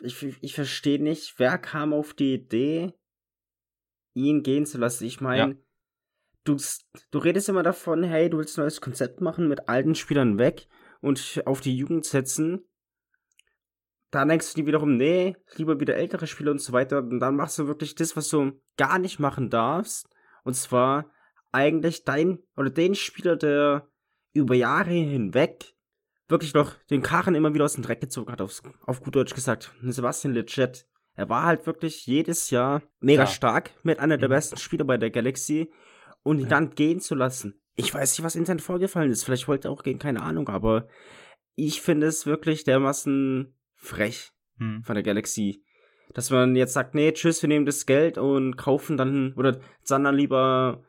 [0.03, 2.93] Ich, ich verstehe nicht, wer kam auf die Idee,
[4.13, 5.07] ihn gehen zu lassen.
[5.07, 5.65] Ich meine, Ja.
[6.45, 6.57] Du,
[7.11, 10.67] du redest immer davon, hey, du willst ein neues Konzept machen, mit alten Spielern weg
[11.01, 12.65] und auf die Jugend setzen.
[14.11, 16.99] Dann denkst du dir wiederum, nee, lieber wieder ältere Spieler und so weiter.
[16.99, 20.09] Und dann machst du wirklich das, was du gar nicht machen darfst.
[20.45, 21.11] Und zwar
[21.51, 23.89] eigentlich dein oder den Spieler, der
[24.33, 25.75] über Jahre hinweg
[26.29, 29.35] wirklich noch den Karren immer wieder aus dem Dreck gezogen hat, aufs, auf gut Deutsch
[29.35, 29.73] gesagt.
[29.83, 30.87] Sebastian Legit.
[31.17, 33.27] Er war halt wirklich jedes Jahr mega Ja.
[33.29, 34.33] stark, mit einer der Mhm.
[34.33, 35.73] besten Spieler bei der Galaxy.
[36.25, 36.49] Und ihn Ja.
[36.49, 37.61] dann gehen zu lassen.
[37.77, 39.25] Ich weiß nicht, was intern vorgefallen ist.
[39.25, 40.49] Vielleicht wollte er auch gehen, keine Ahnung.
[40.49, 40.89] Aber
[41.55, 44.83] ich finde es wirklich dermaßen frech Hm.
[44.83, 45.63] von der Galaxy.
[46.13, 50.15] Dass man jetzt sagt, nee, tschüss, wir nehmen das Geld und kaufen dann, oder dann
[50.15, 50.85] lieber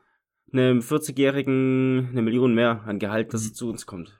[0.53, 3.53] einem 40-Jährigen eine Million mehr an Gehalt, dass Mhm.
[3.53, 4.19] zu uns kommt.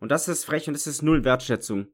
[0.00, 1.88] Und das ist frech und das ist null Wertschätzung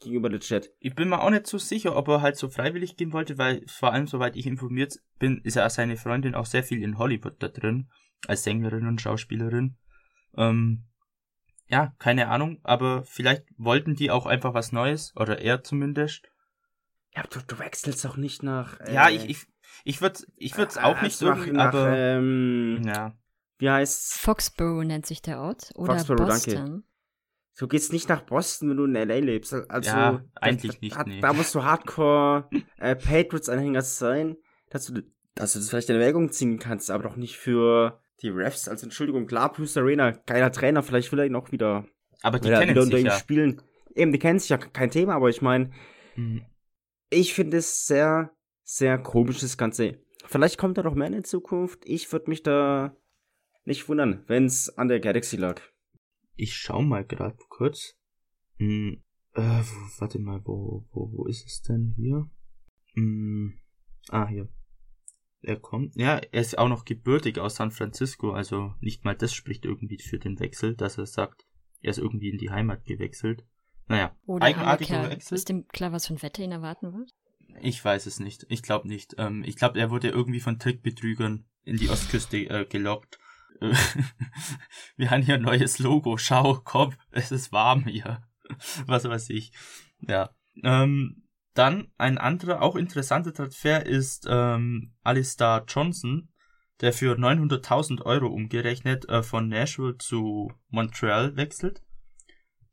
[0.00, 0.70] gegenüber der Chat.
[0.78, 3.64] Ich bin mir auch nicht so sicher, ob er halt so freiwillig gehen wollte, weil
[3.66, 7.36] vor allem, soweit ich informiert bin, ist ja seine Freundin auch sehr viel in Hollywood
[7.42, 7.90] da drin,
[8.26, 9.76] als Sängerin und Schauspielerin.
[10.36, 10.84] Ähm,
[11.66, 16.22] ja, keine Ahnung, aber vielleicht wollten die auch einfach was Neues, oder er zumindest.
[17.14, 18.80] Ja, du, du wechselst auch nicht nach.
[18.80, 19.46] äh, ja, ich, ich,
[19.84, 23.16] ich würde ich würd's auch nicht nach, aber, ähm, ja.
[23.58, 24.18] wie heißt's?
[24.18, 25.72] Foxborough nennt sich der Ort.
[25.74, 26.82] Oder Foxborough, danke.
[27.58, 29.52] Du gehst nicht nach Boston, wenn du in LA lebst.
[29.52, 31.20] Also, Ja, eigentlich da, nicht, Da, nee.
[31.20, 32.48] da musst du Hardcore
[32.78, 34.36] äh, Patriots-Anhänger sein,
[34.70, 35.02] dass du,
[35.34, 38.68] dass du das vielleicht in Erwägung ziehen kannst, aber doch nicht für die Refs.
[38.68, 41.84] Also, Entschuldigung, klar, Bruce Arena, geiler Trainer, vielleicht will er ihn auch wieder,
[42.22, 43.18] Aber die will er kennen wieder unter sich ihm ja.
[43.18, 43.62] spielen.
[43.94, 45.70] Eben, die kennen sich ja kein Thema, aber ich meine,
[46.14, 46.42] Hm.
[47.10, 48.30] ich finde es sehr,
[48.62, 49.98] sehr komisch, das Ganze.
[50.26, 51.80] Vielleicht kommt da noch mehr in Zukunft.
[51.84, 52.94] Ich würde mich da
[53.64, 55.60] nicht wundern, wenn es an der Galaxy lag.
[56.38, 57.98] Ich schau mal gerade kurz.
[58.58, 59.02] Hm,
[59.34, 59.62] äh,
[59.98, 62.30] warte mal, wo, wo, wo ist es denn hier?
[62.94, 63.58] Hm,
[64.08, 64.48] ah, hier.
[65.40, 69.32] Er kommt, ja, er ist auch noch gebürtig aus San Francisco, also nicht mal das
[69.32, 71.44] spricht irgendwie für den Wechsel, dass er sagt,
[71.80, 73.44] er ist irgendwie in die Heimat gewechselt.
[73.88, 75.10] Naja, Oder Kerl.
[75.10, 75.34] Wechsel.
[75.34, 77.14] Ist dem klar, was für ein Wetter ihn erwarten wird?
[77.62, 78.46] Ich weiß es nicht.
[78.48, 79.16] Ich glaube nicht.
[79.18, 83.18] Ähm, ich glaube, er wurde irgendwie von Trickbetrügern in die Ostküste äh, gelockt.
[84.96, 86.16] Wir haben hier ein neues Logo.
[86.16, 88.22] Schau, komm, es ist warm hier.
[88.86, 89.52] Was weiß ich.
[90.00, 90.30] Ja.
[90.62, 96.28] Ähm, dann ein anderer, auch interessanter Transfer ist ähm, Alistair Johnson,
[96.80, 101.82] der für 900.000 Euro umgerechnet äh, von Nashville zu Montreal wechselt.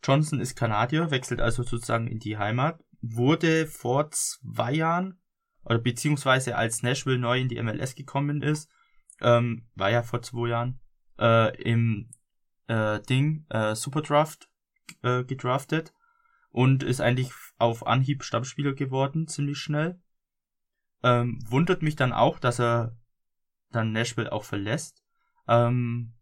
[0.03, 5.19] Johnson ist Kanadier, wechselt also sozusagen in die Heimat, wurde vor zwei Jahren,
[5.63, 8.69] oder beziehungsweise als Nashville neu in die MLS gekommen ist,
[9.21, 10.79] ähm, war ja vor zwei Jahren,
[11.19, 12.09] äh, im
[12.67, 14.49] äh, Ding, äh, Superdraft
[15.03, 15.93] äh, gedraftet
[16.49, 20.01] und ist eigentlich auf Anhieb Stammspieler geworden, ziemlich schnell.
[21.03, 22.97] Ähm, wundert mich dann auch, dass er
[23.71, 25.03] dann Nashville auch verlässt.
[25.47, 26.15] Ähm,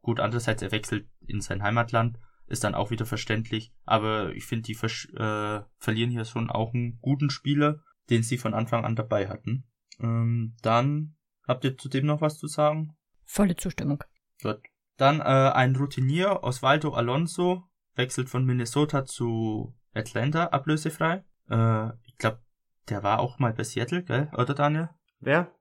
[0.00, 4.62] gut, andererseits, er wechselt in sein Heimatland, ist dann auch wieder verständlich, aber ich finde,
[4.62, 7.80] die äh, verlieren hier schon auch einen guten Spieler,
[8.10, 9.68] den sie von Anfang an dabei hatten.
[10.00, 11.16] Ähm, dann
[11.46, 12.96] habt ihr zudem noch was zu sagen?
[13.24, 14.02] Volle Zustimmung.
[14.42, 14.60] Gut.
[14.96, 17.64] Dann äh, ein Routinier, Osvaldo Alonso,
[17.94, 21.24] wechselt von Minnesota zu Atlanta, ablösefrei.
[21.48, 22.42] Äh, ich glaube,
[22.88, 24.30] der war auch mal bei Seattle, gell?
[24.36, 24.90] Oder Daniel?
[25.20, 25.54] Wer?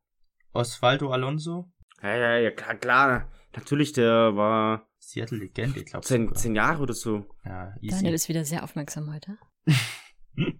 [0.53, 1.71] Osvaldo Alonso?
[2.01, 3.31] Ja, ja, ja, klar, klar.
[3.55, 6.07] Natürlich, der war Seattle-Legende, glaube ich.
[6.07, 6.37] zehn, sogar.
[6.37, 7.25] zehn Jahre oder so.
[7.45, 7.95] Ja, easy.
[7.95, 9.37] Daniel ist wieder sehr aufmerksam heute.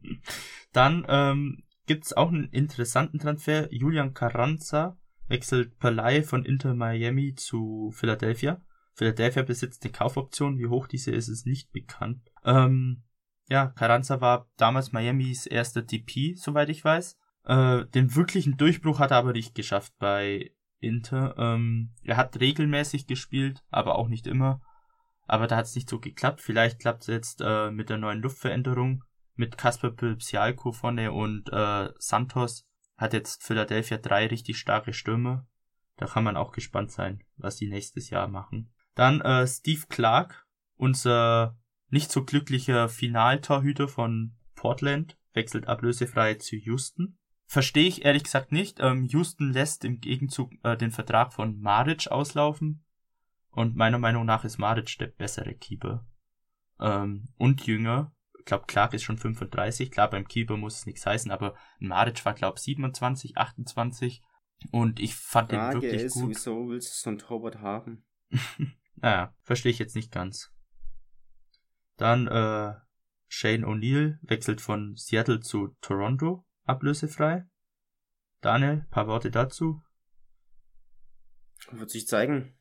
[0.73, 3.71] Dann ähm, gibt's auch einen interessanten Transfer.
[3.73, 4.97] Julian Carranza
[5.29, 8.61] wechselt Leihe von Inter Miami zu Philadelphia.
[8.93, 10.57] Philadelphia besitzt eine Kaufoption.
[10.57, 12.29] Wie hoch diese ist, ist nicht bekannt.
[12.43, 13.03] Ähm,
[13.47, 17.17] ja, Carranza war damals Miamis erster DP, soweit ich weiß.
[17.45, 21.35] Äh, den wirklichen Durchbruch hat er aber nicht geschafft bei Inter.
[21.37, 24.61] Ähm, er hat regelmäßig gespielt, aber auch nicht immer.
[25.27, 26.41] Aber da hat es nicht so geklappt.
[26.41, 29.03] Vielleicht klappt es jetzt äh, mit der neuen Luftveränderung
[29.35, 32.67] mit Kasper Pilpsialko vorne und äh, Santos
[32.99, 35.47] hat jetzt Philadelphia drei richtig starke Stürmer.
[35.95, 38.73] Da kann man auch gespannt sein, was die nächstes Jahr machen.
[38.93, 40.45] Dann äh, Steve Clark,
[40.75, 41.57] unser
[41.89, 47.17] nicht so glücklicher Finaltorhüter von Portland, wechselt ablösefrei zu Houston.
[47.45, 48.79] verstehe ich ehrlich gesagt nicht.
[48.79, 52.85] Ähm, Houston lässt im Gegenzug äh, den Vertrag von Maric auslaufen.
[53.49, 56.05] Und meiner Meinung nach ist Maric der bessere Keeper.
[56.79, 58.13] Ähm, und jünger.
[58.39, 59.91] Ich glaube, Clark ist schon 35.
[59.91, 64.21] Klar, beim Keeper muss es nichts heißen, aber Maric war, glaube ich, 27, 28.
[64.71, 66.29] Und ich fand Frage den wirklich ist, gut.
[66.29, 68.05] wieso willst du so einen Torwart haben?
[68.95, 70.51] naja, verstehe ich jetzt nicht ganz.
[71.97, 72.73] Dann äh,
[73.27, 77.45] Shane O'Neill wechselt von Seattle zu Toronto, ablösefrei.
[78.41, 79.81] Daniel, paar Worte dazu.
[81.71, 82.57] Wird sich zeigen,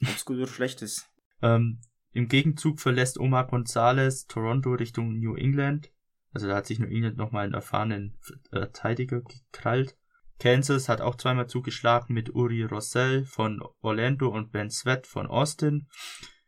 [0.00, 1.10] ob es gut oder schlecht ist.
[1.42, 1.80] Ähm,
[2.18, 5.92] Im Gegenzug verlässt Omar Gonzalez Toronto Richtung New England.
[6.32, 8.18] Also da hat sich New England nochmal einen erfahrenen
[8.50, 9.96] äh, Verteidiger gekrallt.
[10.40, 15.86] Kansas hat auch zweimal zugeschlagen mit Uri Rossell von Orlando und Ben Sweat von Austin.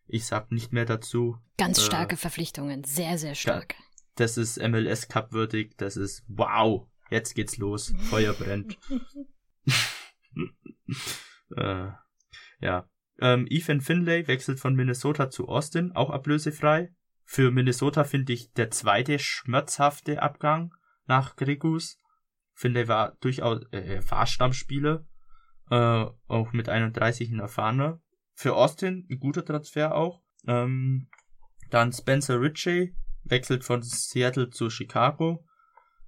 [0.08, 1.36] Ich sag nicht mehr dazu.
[1.56, 2.82] Ganz Äh, starke Verpflichtungen.
[2.82, 3.76] Sehr, sehr stark.
[4.16, 5.78] Das ist MLS Cup würdig.
[5.78, 6.88] Das ist wow.
[7.10, 7.94] Jetzt geht's los.
[8.08, 8.76] Feuer brennt.
[11.56, 11.90] äh,
[12.60, 12.88] ja.
[13.20, 16.92] Ähm, Ethan Finlay wechselt von Minnesota zu Austin, auch ablösefrei.
[17.24, 20.74] Für Minnesota finde ich der zweite schmerzhafte Abgang
[21.06, 21.98] nach Gregus.
[22.54, 25.06] Finlay war durchaus äh, war Stammspieler,
[25.70, 28.00] äh, auch mit 31 ein erfahrener.
[28.34, 30.22] Für Austin ein guter Transfer auch.
[30.46, 31.08] Ähm,
[31.68, 32.94] dann Spencer Ritchie
[33.24, 35.44] wechselt von Seattle zu Chicago.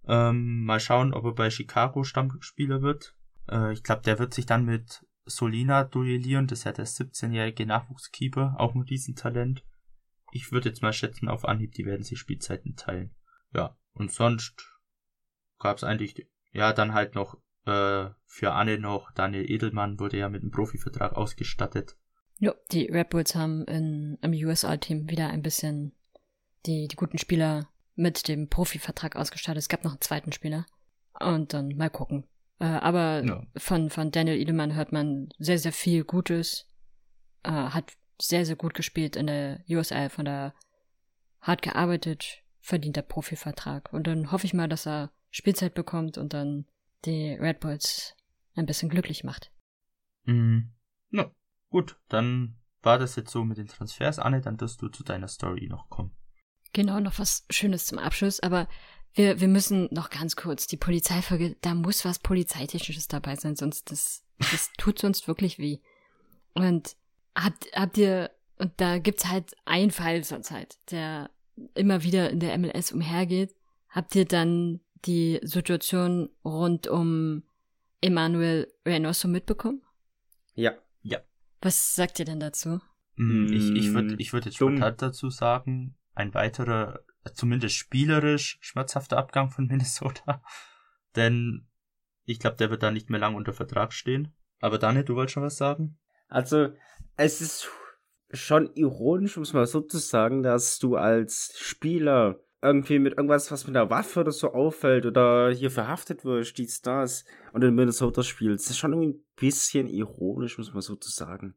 [0.09, 3.15] Ähm, mal schauen, ob er bei Chicago Stammspieler wird.
[3.49, 6.47] Äh, ich glaube, der wird sich dann mit Solina duellieren.
[6.47, 9.65] Das ist ja der 17-jährige Nachwuchskeeper, auch ein Riesentalent.
[10.33, 13.15] Ich würde jetzt mal schätzen, auf Anhieb, die werden sich Spielzeiten teilen.
[13.55, 14.67] Ja, und sonst
[15.59, 20.29] gab es eigentlich, ja, dann halt noch äh, für Anne noch, Daniel Edelmann wurde ja
[20.29, 21.97] mit einem Profivertrag ausgestattet.
[22.39, 25.93] Ja, die Red Bulls haben in, im USA-Team wieder ein bisschen
[26.67, 29.63] die, die guten Spieler mit dem Profivertrag ausgestattet.
[29.63, 30.67] Es gab noch einen zweiten Spieler.
[31.21, 32.25] Und dann mal gucken.
[32.63, 33.45] Äh, aber Ja.
[33.57, 36.69] von, von Daniel Edelmann hört man sehr, sehr viel Gutes.
[37.43, 40.55] Äh, hat sehr, sehr gut gespielt in der USL, von der
[41.41, 43.93] hart gearbeitet, verdient der Profivertrag.
[43.93, 46.67] Und dann hoffe ich mal, dass er Spielzeit bekommt und dann
[47.05, 48.15] die Red Bulls
[48.55, 49.51] ein bisschen glücklich macht.
[50.25, 50.73] Mhm.
[51.11, 51.33] Na,
[51.69, 54.21] gut, dann war das jetzt so mit den Transfers.
[54.21, 56.15] Anne, dann wirst du zu deiner Story noch kommen.
[56.73, 58.69] Genau, noch was Schönes zum Abschluss, aber
[59.15, 63.91] wir, wir müssen noch ganz kurz die Polizeifolge, da muss was Polizeitechnisches dabei sein, sonst
[63.91, 65.79] das, das tut sonst wirklich weh.
[66.55, 66.97] Und
[67.37, 71.31] habt, habt ihr, und da gibt's halt einen Fall zurzeit, der
[71.75, 73.55] immer wieder in der MLS umhergeht.
[73.89, 77.43] Habt ihr dann die Situation rund um
[78.01, 79.83] Emmanuel Reynoso mitbekommen?
[80.55, 80.73] Ja.
[81.61, 82.81] Was sagt ihr denn dazu?
[83.17, 87.01] Mm, Ich, ich würde Mm, ich würd jetzt spontan dazu sagen, ein weiterer,
[87.35, 90.43] zumindest spielerisch schmerzhafter Abgang von Minnesota.
[91.17, 91.67] Denn
[92.25, 94.35] ich glaube, der wird da nicht mehr lang unter Vertrag stehen.
[94.61, 95.99] Aber Daniel, du wolltest schon was sagen?
[96.29, 96.73] Also,
[97.17, 97.69] es ist
[98.33, 103.51] schon ironisch, um es mal so zu sagen, dass du als Spieler irgendwie mit irgendwas,
[103.51, 107.75] was mit einer Waffe oder so auffällt oder hier verhaftet wirst, dies, das, und in
[107.75, 108.67] Minnesota spielst.
[108.67, 111.57] Das ist schon ein bisschen ironisch, muss man so zu sagen.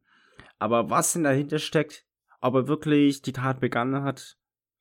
[0.58, 2.04] Aber was denn dahinter steckt,
[2.40, 4.36] ob er wirklich die Tat begangen hat,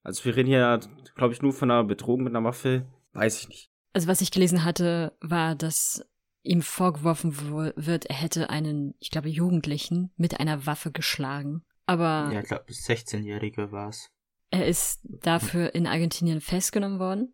[0.06, 0.80] also wir reden hier,
[1.16, 3.70] glaube ich, nur von einer Betrogen mit einer Waffe, weiß ich nicht.
[3.94, 6.06] Also was ich gelesen hatte, war, dass
[6.44, 11.64] ihm vorgeworfen wo- wird, er hätte einen, ich glaube, Jugendlichen mit einer Waffe geschlagen.
[11.86, 14.10] Aber Ja, ich glaube, 16-Jähriger war es.
[14.52, 17.34] er ist dafür in Argentinien festgenommen worden.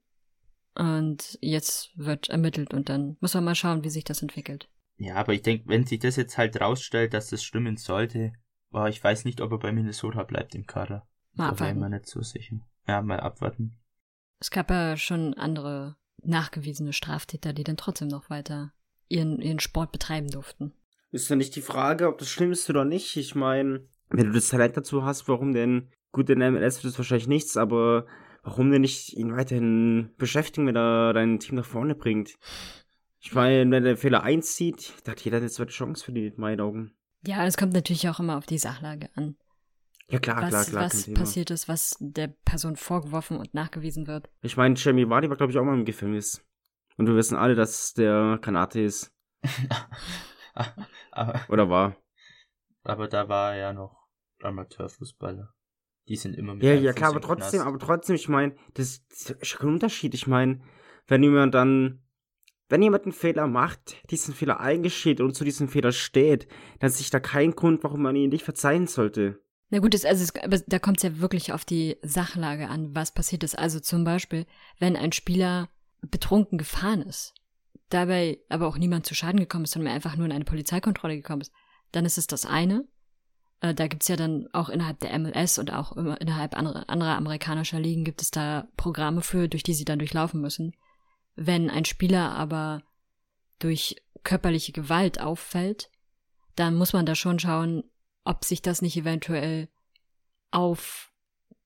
[0.75, 4.69] Und jetzt wird ermittelt und dann muss man mal schauen, wie sich das entwickelt.
[4.97, 8.31] Ja, aber ich denke, wenn sich das jetzt halt rausstellt, dass das stimmen sollte,
[8.69, 11.05] war ich weiß nicht, ob er bei Minnesota bleibt im Kader.
[11.33, 11.89] Mal Da abwarten.
[11.89, 12.57] nicht so sicher.
[12.87, 13.77] Ja, mal abwarten.
[14.39, 18.73] Es gab ja schon andere nachgewiesene Straftäter, die dann trotzdem noch weiter
[19.07, 20.73] ihren, ihren Sport betreiben durften.
[21.11, 23.17] Ist ja nicht die Frage, ob das schlimm ist oder nicht.
[23.17, 25.89] Ich meine, wenn du das Talent dazu hast, warum denn?
[26.11, 28.05] Gut, in der MLS wird das wahrscheinlich nichts, aber
[28.43, 32.37] warum denn nicht ihn weiterhin beschäftigen, wenn er dein Team nach vorne bringt?
[33.19, 36.39] Ich meine, wenn der Fehler einzieht, da hat jeder eine zweite Chance für die, in
[36.39, 36.93] meinen Augen.
[37.25, 39.35] Ja, es kommt natürlich auch immer auf die Sachlage an.
[40.11, 40.83] Ja, klar, was klar, klar.
[40.85, 41.19] was Thema.
[41.19, 44.29] passiert ist, was der Person vorgeworfen und nachgewiesen wird.
[44.41, 46.45] Ich meine, Jamie Vardy war, glaube ich, auch mal im Gefängnis.
[46.97, 49.11] Und wir wissen alle, dass der Kanate ist.
[51.11, 51.95] aber, Oder war.
[52.83, 54.07] aber da war er ja noch
[54.41, 55.53] Amateurfußballer.
[56.07, 57.67] Die sind immer mit Ja, ja, klar, aber trotzdem, Knast.
[57.67, 60.13] aber trotzdem, ich meine, das, das ist kein Unterschied.
[60.13, 60.61] Ich meine,
[61.07, 62.03] wenn jemand dann,
[62.69, 66.47] wenn jemand einen Fehler macht, diesen Fehler eingesteht und zu diesem Fehler steht,
[66.79, 69.41] dann ist sich da kein Grund, warum man ihn nicht verzeihen sollte.
[69.71, 72.93] Na gut, es, also es, aber da kommt es ja wirklich auf die Sachlage an,
[72.93, 73.57] was passiert ist.
[73.57, 74.45] Also zum Beispiel,
[74.79, 75.69] wenn ein Spieler
[76.01, 77.33] betrunken gefahren ist,
[77.87, 81.41] dabei aber auch niemand zu Schaden gekommen ist, sondern einfach nur in eine Polizeikontrolle gekommen
[81.41, 81.53] ist,
[81.93, 82.85] dann ist es das eine.
[83.61, 87.15] Äh, da gibt's ja dann auch innerhalb der MLS und auch immer innerhalb anderer, anderer
[87.15, 90.75] amerikanischer Ligen gibt es da Programme für, durch die sie dann durchlaufen müssen.
[91.35, 92.83] Wenn ein Spieler aber
[93.59, 95.89] durch körperliche Gewalt auffällt,
[96.57, 97.85] dann muss man da schon schauen,
[98.23, 99.69] ob sich das nicht eventuell
[100.51, 101.11] auf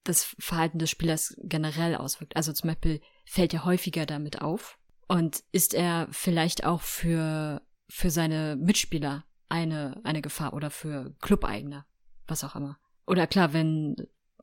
[0.04, 2.36] das Verhalten des Spielers generell auswirkt.
[2.36, 4.78] Also zum Beispiel fällt er häufiger damit auf
[5.08, 11.86] und ist er vielleicht auch für, für seine Mitspieler eine, eine Gefahr oder für Clubeigner,
[12.28, 12.78] was auch immer.
[13.08, 13.96] Oder klar, wenn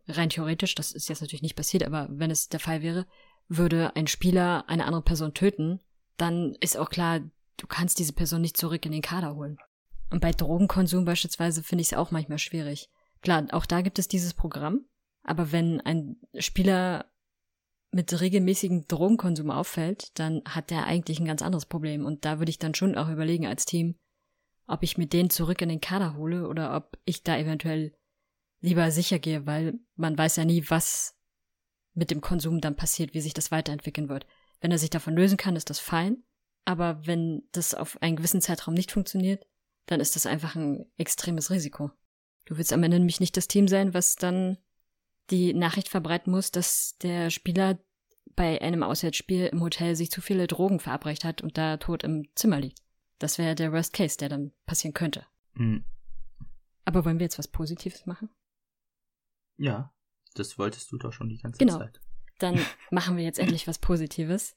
[0.09, 3.07] rein theoretisch, das ist jetzt natürlich nicht passiert, aber wenn es der Fall wäre,
[3.49, 5.81] würde ein Spieler eine andere Person töten,
[6.17, 7.21] dann ist auch klar,
[7.57, 9.59] du kannst diese Person nicht zurück in den Kader holen.
[10.13, 12.91] Und bei Drogenkonsum beispielsweise finde ich es auch manchmal schwierig.
[13.23, 14.85] Klar, auch da gibt es dieses Programm,
[15.23, 17.11] aber wenn ein Spieler
[17.93, 22.05] mit regelmäßigem Drogenkonsum auffällt, dann hat der eigentlich ein ganz anderes Problem.
[22.05, 23.99] Und da würde ich dann schon auch überlegen als Team,
[24.67, 27.95] ob ich mir den zurück in den Kader hole oder ob ich da eventuell
[28.61, 31.17] lieber sicher gehe, weil man weiß ja nie, was
[31.95, 34.27] mit dem Konsum dann passiert, wie sich das weiterentwickeln wird.
[34.61, 36.23] Wenn er sich davon lösen kann, ist das fein.
[36.67, 39.47] Aber wenn das auf einen gewissen Zeitraum nicht funktioniert,
[39.87, 41.91] dann ist das einfach ein extremes Risiko.
[42.45, 44.59] Du willst am Ende nämlich nicht das Team sein, was dann
[45.30, 47.78] die Nachricht verbreiten muss, dass der Spieler
[48.35, 52.28] bei einem Auswärtsspiel im Hotel sich zu viele Drogen verabreicht hat und da tot im
[52.35, 52.80] Zimmer liegt.
[53.18, 55.26] Das wäre der Worst Case, der dann passieren könnte.
[55.55, 55.85] Mhm.
[56.85, 58.30] Aber wollen wir jetzt was Positives machen?
[59.57, 59.93] Ja,
[60.35, 61.78] das wolltest du doch schon die ganze Genau.
[61.78, 62.01] Zeit.
[62.39, 62.59] Dann
[62.91, 64.57] machen wir jetzt endlich was Positives.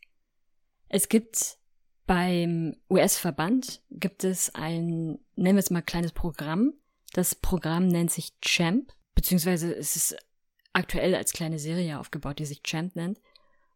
[0.87, 1.57] Es gibt
[2.05, 6.73] beim US-Verband gibt es ein, nennen wir es mal kleines Programm.
[7.13, 10.17] Das Programm nennt sich Champ, beziehungsweise es ist
[10.73, 13.19] aktuell als kleine Serie aufgebaut, die sich Champ nennt.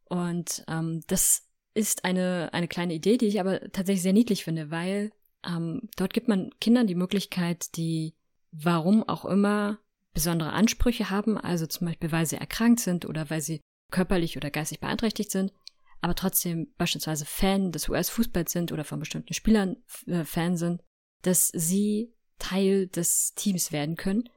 [0.06, 4.70] Und ähm, das ist eine, eine kleine Idee, die ich aber tatsächlich sehr niedlich finde,
[4.70, 5.12] weil
[5.46, 8.16] ähm, dort gibt man Kindern die Möglichkeit, die
[8.52, 9.80] warum auch immer
[10.14, 13.62] besondere Ansprüche haben, also zum Beispiel, weil sie erkrankt sind oder weil sie
[13.92, 15.54] körperlich oder geistig beeinträchtigt sind,
[16.02, 19.78] aber trotzdem beispielsweise Fan des US-Fußballs sind oder von bestimmten Spielern
[20.08, 20.82] äh, Fan sind,
[21.22, 24.30] dass sie Teil des Teams werden können,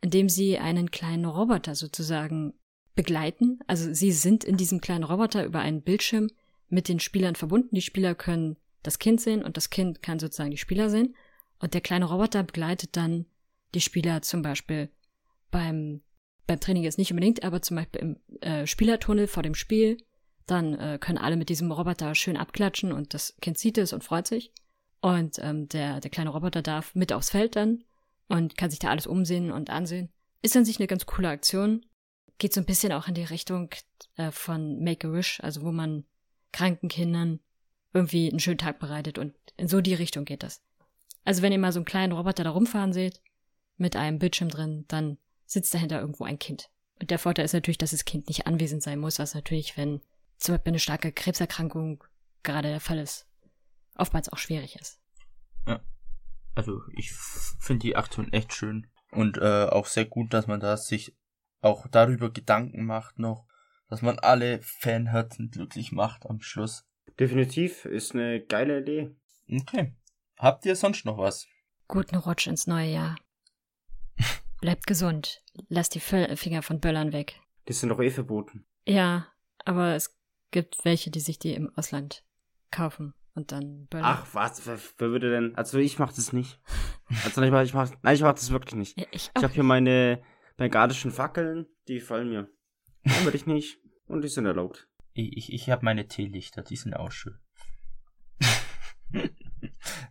[0.00, 2.54] indem sie einen kleinen Roboter sozusagen
[2.94, 3.58] begleiten.
[3.66, 6.28] Also sie sind in diesem kleinen Roboter über einen Bildschirm
[6.68, 7.74] mit den Spielern verbunden.
[7.74, 11.16] Die Spieler können das Kind sehen und das Kind kann sozusagen die Spieler sehen.
[11.58, 13.26] Und der kleine Roboter begleitet dann
[13.74, 14.88] die Spieler zum Beispiel
[15.50, 16.02] beim,
[16.46, 19.98] beim Training jetzt nicht unbedingt, aber zum Beispiel im äh, Spielertunnel vor dem Spiel.
[20.48, 24.02] Dann äh, können alle mit diesem Roboter schön abklatschen und das Kind sieht es und
[24.02, 24.50] freut sich.
[25.00, 27.84] Und ähm, der, der kleine Roboter darf mit aufs Feld dann
[28.28, 30.08] und kann sich da alles umsehen und ansehen.
[30.42, 31.84] Ist an sich eine ganz coole Aktion.
[32.38, 33.68] Geht so ein bisschen auch in die Richtung
[34.16, 36.04] äh, von Make-A-Wish, also wo man
[36.50, 37.40] kranken Kindern
[37.92, 40.62] irgendwie einen schönen Tag bereitet und in so die Richtung geht das.
[41.24, 43.20] Also wenn ihr mal so einen kleinen Roboter da rumfahren seht,
[43.76, 46.70] mit einem Bildschirm drin, dann sitzt dahinter irgendwo ein Kind.
[47.00, 50.00] Und der Vorteil ist natürlich, dass das Kind nicht anwesend sein muss, was natürlich, wenn
[50.38, 52.04] zum Beispiel eine starke Krebserkrankung
[52.42, 53.26] gerade der Fall ist,
[53.94, 55.00] oftmals auch schwierig ist.
[56.58, 58.88] Also ich finde die Aktion echt schön.
[59.12, 61.16] Und äh, auch sehr gut, dass man da sich
[61.60, 63.46] auch darüber Gedanken macht noch,
[63.88, 66.84] dass man alle Fanherzen glücklich macht am Schluss.
[67.20, 69.14] Definitiv ist eine geile Idee.
[69.48, 69.94] Okay.
[70.36, 71.46] Habt ihr sonst noch was?
[71.86, 73.16] Guten Rutsch ins neue Jahr.
[74.60, 75.44] Bleibt gesund.
[75.68, 77.40] Lasst die Finger von Böllern weg.
[77.68, 78.66] Die sind doch eh verboten.
[78.84, 79.28] Ja,
[79.64, 80.17] aber es
[80.50, 82.24] gibt welche, die sich die im Ausland
[82.70, 84.06] kaufen und dann böllern.
[84.06, 84.66] Ach, was?
[84.66, 85.54] Wer, wer würde denn?
[85.54, 86.60] Also ich mach das nicht.
[87.24, 88.98] Also ich mach, ich mach, nein, ich mach das wirklich nicht.
[88.98, 90.22] Ja, ich Ich habe hier meine
[90.56, 92.48] bengalischen Fackeln, die fallen mir.
[93.04, 93.78] Nein, würde ich nicht.
[94.06, 94.88] Und die sind erlaubt.
[95.12, 97.38] Ich, ich, ich habe meine Teelichter, die sind auch schön.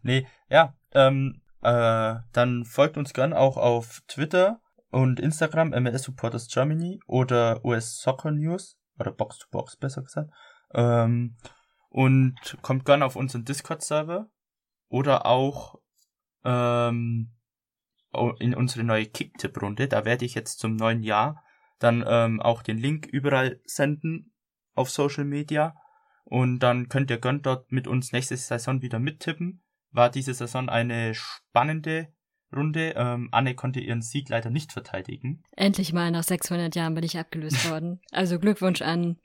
[0.02, 6.48] nee, ja, ähm, äh, dann folgt uns gern auch auf Twitter und Instagram, MLS Supporters
[6.48, 10.32] Germany oder US Soccer News, oder Box to Box besser gesagt.
[10.74, 11.38] Ähm,
[11.90, 14.30] und kommt gern auf unseren Discord-Server
[14.90, 15.80] oder auch
[16.44, 17.34] ähm,
[18.40, 19.88] in unsere neue Kick-Tipp-Runde.
[19.88, 21.44] Da werde ich jetzt zum neuen Jahr
[21.80, 24.34] dann ähm, auch den Link überall senden
[24.74, 25.76] auf Social Media.
[26.24, 29.64] Und dann könnt ihr gern dort mit uns nächste Saison wieder mittippen.
[29.92, 32.14] War diese Saison eine spannende
[32.56, 32.94] Runde.
[32.96, 35.44] Ähm, Anne konnte ihren Sieg leider nicht verteidigen.
[35.56, 38.02] Endlich mal nach 600 Jahren bin ich abgelöst worden.
[38.12, 39.18] Also Glückwunsch an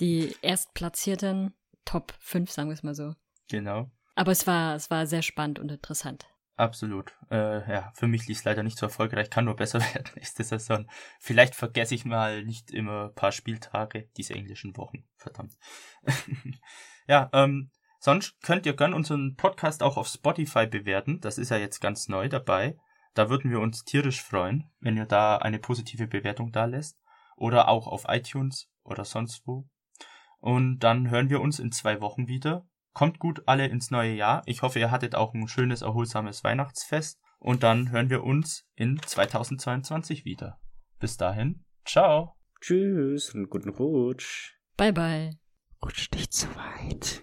[0.00, 1.54] die Erstplatzierten.
[1.84, 3.14] Top 5, sagen wir es mal so.
[3.50, 3.90] Genau.
[4.14, 6.26] Aber es war, es war sehr spannend und interessant.
[6.56, 7.12] Absolut.
[7.30, 10.44] Äh, ja, für mich lief es leider nicht so erfolgreich, kann nur besser werden nächste
[10.44, 10.86] Saison.
[11.18, 15.04] Vielleicht vergesse ich mal nicht immer ein paar Spieltage, diese englischen Wochen.
[15.16, 15.56] Verdammt.
[17.08, 17.70] ja, ähm,
[18.04, 21.20] Sonst könnt ihr gern unseren Podcast auch auf Spotify bewerten.
[21.20, 22.76] Das ist ja jetzt ganz neu dabei.
[23.14, 26.98] Da würden wir uns tierisch freuen, wenn ihr da eine positive Bewertung da lässt.
[27.36, 29.68] Oder auch auf iTunes oder sonst wo.
[30.40, 32.66] Und dann hören wir uns in zwei Wochen wieder.
[32.92, 34.42] Kommt gut alle ins neue Jahr.
[34.46, 37.20] Ich hoffe, ihr hattet auch ein schönes, erholsames Weihnachtsfest.
[37.38, 40.58] Und dann hören wir uns in 2022 wieder.
[40.98, 42.34] Bis dahin, ciao.
[42.60, 44.56] Tschüss und guten Rutsch.
[44.76, 45.38] Bye bye.
[45.80, 47.22] Rutsch nicht zu weit.